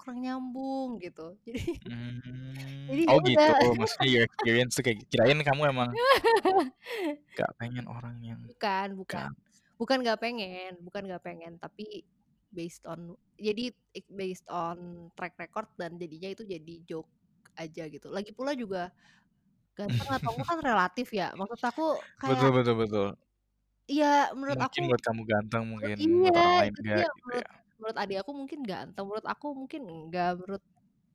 [0.00, 1.22] kurang nyambung gitu.
[1.46, 3.50] Jadi Hmm, jadi ya oh gitu.
[3.56, 3.58] udah.
[3.62, 5.90] Oh, maksudnya your experience tuh kayak kirain kamu emang
[7.36, 9.28] gak pengen orang yang Bukan, bukan.
[9.28, 9.30] gak
[9.78, 12.02] Bukan nggak pengen, bukan nggak pengen, tapi
[12.50, 13.70] based on jadi
[14.10, 17.10] based on track record dan jadinya itu jadi joke
[17.54, 18.10] aja gitu.
[18.10, 18.90] Lagi pula juga
[19.78, 21.32] ganteng atau enggak kan relatif ya.
[21.38, 21.84] Maksud aku
[22.26, 23.08] betul kayak betul betul.
[23.88, 27.20] ya menurut Mungkin aku buat kamu ganteng, mungkin buat iya orang lain enggak dia gitu
[27.20, 27.48] menurut ya.
[27.78, 30.62] Menurut adik aku mungkin ganteng, menurut aku mungkin enggak, menurut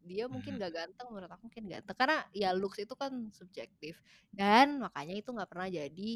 [0.04, 0.60] dia mungkin Mhm.
[0.60, 1.96] nggak ganteng, menurut aku mungkin ganteng.
[2.00, 4.00] Karena ya looks itu kan subjektif
[4.36, 6.12] dan makanya itu nggak pernah jadi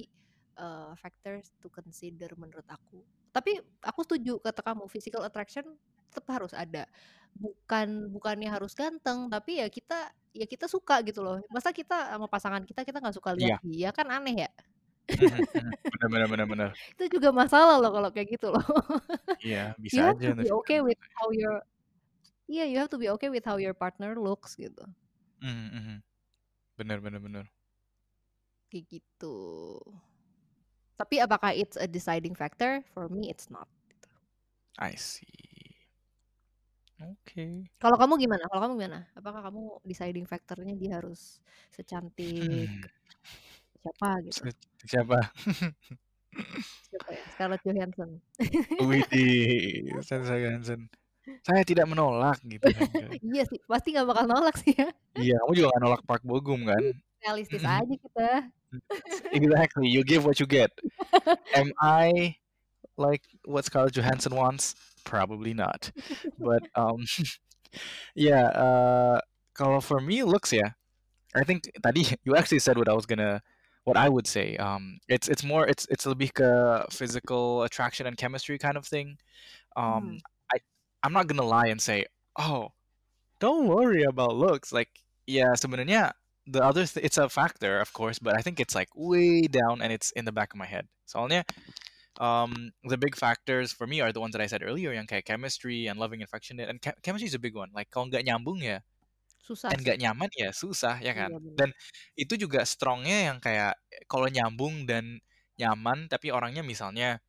[0.57, 3.05] eh, factors to consider menurut aku.
[3.35, 5.65] Tapi aku setuju kata kamu physical attraction
[6.11, 6.87] tetap harus ada.
[7.37, 11.37] Bukan bukannya harus ganteng, tapi ya kita ya kita suka gitu loh.
[11.53, 13.59] Masa kita sama pasangan kita kita nggak suka lihat Iya.
[13.61, 14.49] dia kan aneh ya.
[15.17, 15.71] Mhm, mhm.
[15.87, 16.69] Benar benar benar benar.
[16.99, 18.63] Itu juga masalah loh kalau kayak gitu loh.
[19.39, 21.63] Iya, you bisa have aja to be okay with how your
[22.47, 24.83] yeah you have to be okay with how your partner looks gitu
[25.39, 25.95] Mhm, mhm.
[26.77, 27.45] Benar benar benar.
[28.67, 29.37] kayak gitu
[30.99, 33.69] tapi apakah it's a deciding factor for me it's not
[34.77, 35.25] I see.
[37.01, 37.65] Oke.
[37.81, 41.39] kalau kamu gimana kalau kamu gimana apakah kamu deciding factornya dia harus
[41.71, 42.89] secantik Hmm.
[43.83, 44.41] Siapa gitu
[44.87, 45.17] Siapa?
[46.89, 48.09] siapa ya Scarlett Johansson
[48.83, 50.85] Widih, Sensei Johansson.
[51.43, 52.63] Saya tidak menolak gitu
[53.33, 56.63] iya sih pasti nggak bakal nolak sih ya Iya, kamu juga gak nolak Park Bogum
[56.69, 56.83] kan?
[57.19, 57.73] realistis Mhm.
[57.83, 58.29] aja kita
[59.31, 60.69] Exactly, you give what you get.
[61.55, 62.35] Am I
[62.99, 64.75] like what Scarlett Johansson wants?
[65.07, 65.87] Probably not.
[66.35, 67.07] But um,
[68.11, 68.51] yeah.
[68.51, 69.17] Uh,
[69.55, 70.75] kalau for me looks yeah.
[71.31, 73.39] I think tadi you actually said what I was gonna,
[73.87, 74.59] what I would say.
[74.59, 76.43] Um, it's it's more it's it's lebih ke
[76.91, 79.15] physical attraction and chemistry kind of thing.
[79.79, 80.27] Um, Hmm.
[80.51, 80.57] I
[81.07, 82.03] I'm not gonna lie and say,
[82.35, 82.75] oh,
[83.39, 84.75] don't worry about looks.
[84.75, 84.91] Like
[85.23, 86.11] yeah, sebenarnya
[86.43, 89.79] the other th- it's a factor of course, but I think it's like way down
[89.79, 90.91] and it's in the back of my head.
[91.07, 91.47] Soalnya
[92.19, 95.25] um, the big factors for me are the ones that I said earlier, yang kayak
[95.25, 96.67] chemistry and loving affectionate.
[96.67, 97.71] And che- chemistry is a big one.
[97.71, 98.83] Like kalau nggak nyambung ya,
[99.47, 99.83] Susah dan sih.
[99.83, 101.31] nggak nyaman ya susah ya kan.
[101.31, 101.51] Iya.
[101.57, 101.69] Dan
[102.19, 103.73] itu juga strongnya yang kayak
[104.11, 105.19] kalau nyambung dan
[105.59, 107.19] nyaman, tapi orangnya misalnya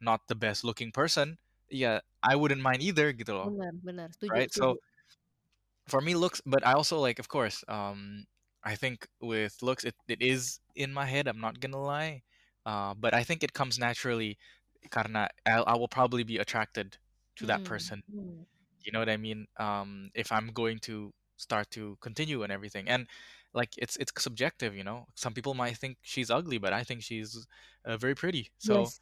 [0.00, 1.36] not the best looking person,
[1.72, 4.08] ya I wouldn't mind either gitu loh, Benar, benar.
[4.14, 4.50] Setuju, right?
[4.50, 4.76] setuju.
[4.76, 4.80] So
[5.88, 8.24] for me looks but i also like of course um
[8.64, 12.22] i think with looks it, it is in my head i'm not gonna lie
[12.66, 14.38] uh but i think it comes naturally
[14.90, 16.96] karena I, I will probably be attracted
[17.36, 18.42] to that Hmm, person hmm.
[18.84, 22.84] you know what i mean um if i'm going to start to continue and everything
[22.92, 23.08] and
[23.56, 27.00] like it's it's subjective you know some people might think she's ugly but i think
[27.00, 27.48] she's
[27.88, 29.00] uh, very pretty so Yes.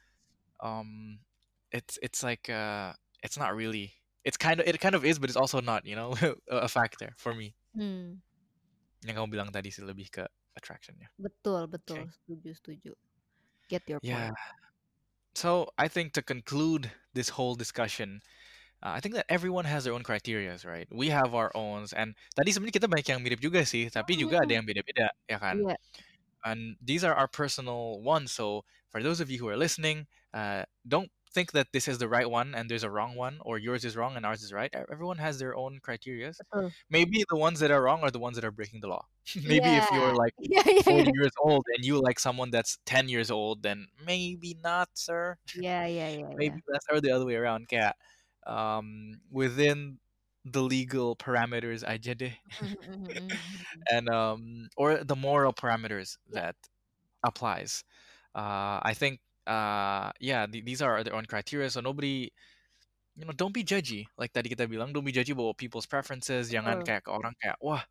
[0.63, 1.19] um
[1.75, 3.93] it's it's like uh it's not really
[4.25, 6.15] it's kind of it kind of is but it's also not you know
[6.49, 8.17] a factor for me Hmm.
[9.05, 10.23] yang kamu bilang tadi sih lebih ke
[10.57, 12.03] attractionnya Betul, betul.
[12.03, 12.91] okay Setuju, setuju.
[13.69, 14.39] Get your yeah point.
[15.37, 18.19] so i think to conclude this whole discussion
[18.83, 22.15] uh, i think that everyone has their own criterias right we have our own and
[22.35, 24.57] tadi sebenarnya kita banyak yang mirip juga sih tapi juga ada Hmm.
[24.61, 25.75] yang beda-beda ya kan Iya.
[26.45, 30.63] and these are our personal ones so for those of you who are listening uh,
[30.87, 33.85] don't think that this is the right one and there's a wrong one or yours
[33.85, 36.73] is wrong and ours is right everyone has their own criterias Betul.
[36.89, 39.05] maybe the ones that are wrong are the ones that are breaking the law
[39.45, 40.33] maybe if you're like
[40.89, 41.05] 40 iya.
[41.13, 45.85] years old and you like someone that's 10 years old then maybe not sir iya,
[45.85, 46.27] iya, iya.
[46.33, 47.93] maybe that's or the other way around kayak
[48.49, 49.99] um within
[50.45, 53.43] the legal parameters aja deh Mhm, mhm, mhm, mhm.
[53.91, 56.55] and um or the moral parameters that
[57.23, 57.83] applies
[58.35, 62.29] uh i think uh yeah th- these are their own criteria so nobody
[63.15, 66.49] you know don't be judgy like tadi kita bilang don't be judgy about people's preferences
[66.51, 66.85] jangan Betul.
[66.85, 67.83] kayak ke orang kayak wah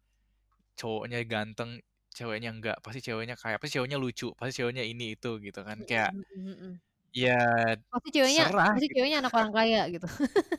[0.78, 1.80] cowoknya ganteng
[2.14, 5.86] ceweknya enggak pasti ceweknya kayak pasti ceweknya lucu pasti ceweknya ini itu gitu kan Mhm,
[5.86, 6.80] kayak mhm,
[7.16, 7.24] mhm.
[7.24, 10.06] ya Pasti ceweknya, serah pasti gitu ceweknya anak orang kaya gitu.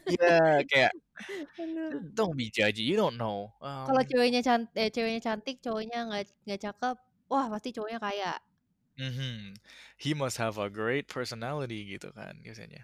[0.05, 0.91] ya kayak
[2.15, 3.53] don't be judgy you don't know
[3.87, 6.95] Kalau um ceweknya cantik, eh, ceweknya cantik, cowoknya nggak nggak cakep,
[7.31, 8.31] wah pasti cowoknya kaya.
[8.99, 9.55] mhm.
[9.97, 12.83] he must have a great personality gitu kan biasanya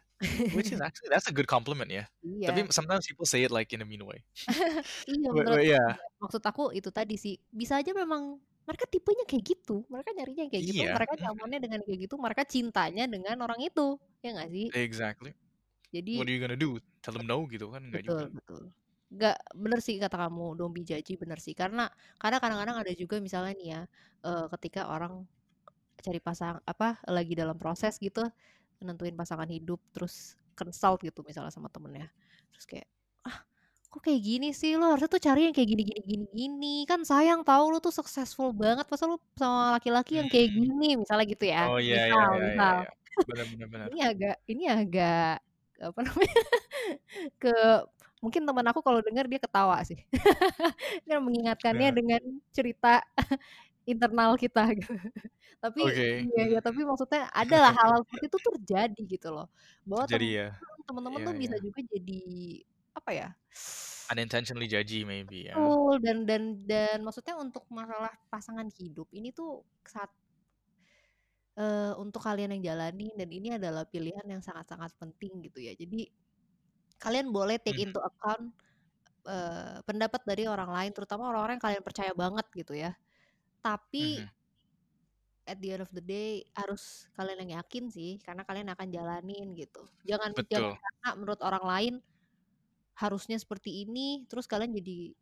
[0.52, 2.06] which is actually that's a good compliment ya
[2.46, 2.72] tapi Iya.
[2.72, 4.24] sometimes people say it like in a mean way
[5.10, 5.98] Iya but, but yeah.
[6.22, 10.66] Maksud aku itu tadi sih, bisa aja memang mereka tipenya kayak gitu, mereka nyarinya kayak
[10.72, 11.22] gitu, iya mereka mhm.
[11.22, 13.82] nyamannya dengan kayak gitu, mereka cintanya dengan orang itu,
[14.24, 14.68] ya nggak sih?
[14.74, 15.34] exactly
[16.14, 18.62] what Jadi are you gonna do tell them no gitu kan enggak betul, juga betul.
[19.14, 21.54] Nggak bener sih kata kamu, don't be judgy, bener sih.
[21.58, 21.88] Karena
[22.22, 23.82] karena kadang-kadang ada juga misalnya nih ya,
[24.26, 25.14] eee, ketika orang
[26.06, 28.24] cari pasang apa, lagi dalam proses gitu,
[28.84, 32.10] nentuin pasangan hidup, terus consult gitu misalnya sama temennya,
[32.54, 32.95] terus kayak, "Ah,
[33.96, 34.76] kok kayak gini sih?
[34.76, 37.96] Lo harusnya tuh cari yang kayak gini gini gini gini, kan sayang tahu lo tuh
[37.96, 42.12] successful banget, masa lo sama laki-laki yang kayak gini?" Misalnya gitu ya, oh iya iya
[42.12, 42.76] misal iya iya misal.
[42.84, 45.36] iya benar benar benar Ini agak ini agak,
[45.80, 46.42] apa namanya,
[47.42, 47.56] ke
[48.24, 50.00] mungkin teman aku kalau denger dia ketawa sih.
[51.08, 52.22] Dia mengingatkannya Nah, dengan
[52.52, 53.00] cerita
[53.86, 54.92] internal kita gitu.
[55.62, 59.48] Tapi oke iya iya, tapi maksudnya adalah hal-hal seperti itu terjadi gitu loh.
[59.86, 60.48] Bahwa terjadi temen ya
[60.86, 62.22] temen-temen iya tuh bisa iya juga jadi,
[62.96, 63.28] apa ya
[64.12, 69.64] unintentionally judgy maybe ya betul, dan dan dan maksudnya untuk masalah pasangan hidup ini tuh
[69.88, 70.12] saat
[71.60, 75.72] eee, untuk kalian yang jalani dan ini adalah pilihan yang sangat-sangat penting gitu ya.
[75.76, 76.08] Jadi,
[77.02, 78.54] kalian boleh take Mhm, into account,
[79.28, 82.92] eee, pendapat dari orang lain, terutama orang-orang yang kalian percaya banget gitu ya.
[83.64, 84.30] Tapi mhm.
[85.46, 89.54] at the end of the day harus kalian yang yakin sih, karena kalian akan jalanin
[89.58, 89.86] gitu.
[90.10, 91.94] Jangan jangan betul karena menurut orang lain
[92.98, 95.16] harusnya seperti ini, terus kalian jadi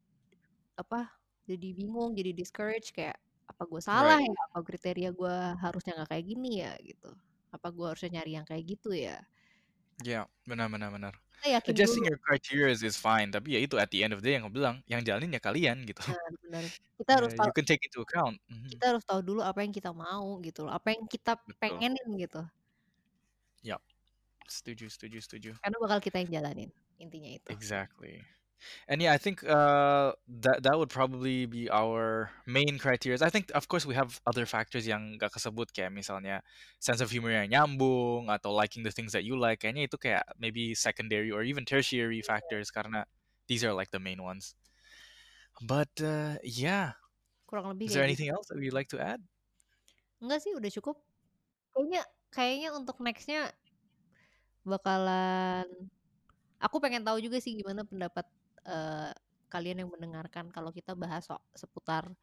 [0.79, 1.09] apa,
[1.49, 3.17] jadi bingung, jadi discourage kayak,
[3.51, 4.33] "Apa gue salah right ya?
[4.51, 7.09] Apa kriteria gue harusnya nggak kayak gini ya?" Gitu.
[7.55, 9.21] "Apa gue harusnya nyari yang kayak gitu ya?"
[10.03, 11.13] ya benar benar benar
[11.45, 12.07] yakin adjusting dulu.
[12.07, 14.53] your criteria is fine tapi ya itu at the end of the day yang aku
[14.59, 16.63] bilang yang jalanin ya kalian gitu Benar benar.
[16.97, 19.59] Kita harus yeah, tahu you can take into account Mhm, kita harus tahu dulu apa
[19.63, 22.41] yang kita mau gitu loh, apa yang kita betul pengenin gitu.
[23.63, 23.77] ya
[24.47, 26.69] setuju setuju setuju Karena bakal kita yang jalanin,
[26.99, 27.49] intinya itu.
[27.51, 28.21] Exactly.
[28.87, 33.19] And yeah, I think uh, that that would probably be our main criteria.
[33.19, 36.39] I think of course we have other factors yang gak kesebut kayak misalnya
[36.79, 39.67] sense of humor yang nyambung atau liking the things that you like.
[39.67, 43.03] Kayaknya itu kayak maybe secondary or even tertiary factors karena
[43.51, 44.55] these are like the main ones.
[45.59, 46.95] But uh, yeah,
[47.51, 48.15] Kurang lebih is there gitu.
[48.15, 49.19] anything else that we'd like to add?
[50.23, 50.97] Enggak sih, udah cukup.
[51.75, 53.51] Kayaknya kayaknya untuk next-nya
[54.71, 55.67] bakalan
[56.63, 58.25] aku pengen tahu juga sih gimana pendapat,
[58.67, 59.11] eee,
[59.53, 62.15] kalian yang mendengarkan kalau kita bahas so seputar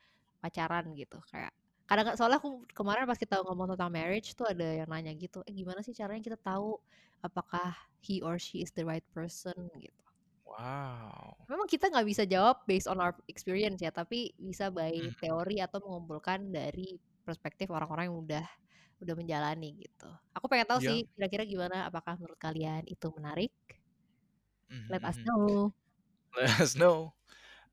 [0.43, 1.19] pacaran gitu.
[1.31, 1.53] Kayak
[1.89, 5.55] kadang soalnya aku kemarin pas kita ngomong tentang marriage tuh ada yang nanya gitu eh
[5.55, 6.79] gimana sih caranya kita tahu
[7.27, 7.75] apakah
[8.07, 10.03] he or she is the right person gitu
[10.45, 11.49] Wow.
[11.51, 15.15] memang kita nggak bisa jawab based on our experience ya tapi bisa by Mhm.
[15.19, 18.47] teori atau mengumpulkan dari perspektif orang-orang yang udah
[19.03, 20.89] udah menjalani gitu aku pengen tahu Iya.
[20.89, 23.51] sih kira-kira gimana apakah menurut kalian itu menarik
[24.71, 25.25] Mhm, let us mhm.
[25.25, 25.73] know
[26.37, 27.15] Let us know.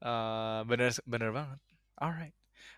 [0.01, 1.59] Uh, bener bener banget.
[1.99, 2.33] All right.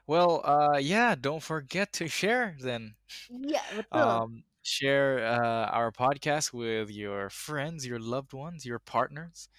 [0.08, 1.16] Well, uh, yeah.
[1.16, 2.96] Don't forget to share then.
[3.34, 9.50] iya betul Um, share uh, our podcast with your friends, your loved ones, your partners,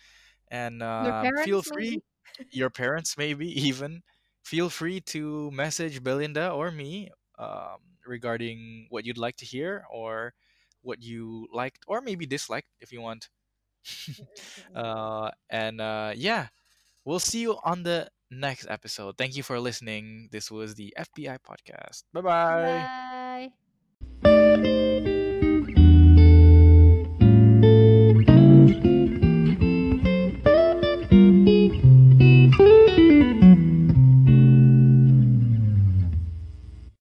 [0.49, 1.99] and your uh, feel parents free.
[1.99, 4.03] maybe Your parents, maybe even.
[4.45, 7.11] Feel free to message Belinda or me
[7.41, 10.35] um, regarding what you'd like to hear or
[10.83, 13.29] what you liked or maybe disliked if you want.
[14.75, 16.49] uh, and uh, yeah,
[17.05, 19.17] we'll see you on the next episode.
[19.17, 20.29] Thank you for listening.
[20.31, 22.05] This was the FBI podcast.
[22.13, 23.51] Bye bye.
[24.23, 25.00] bye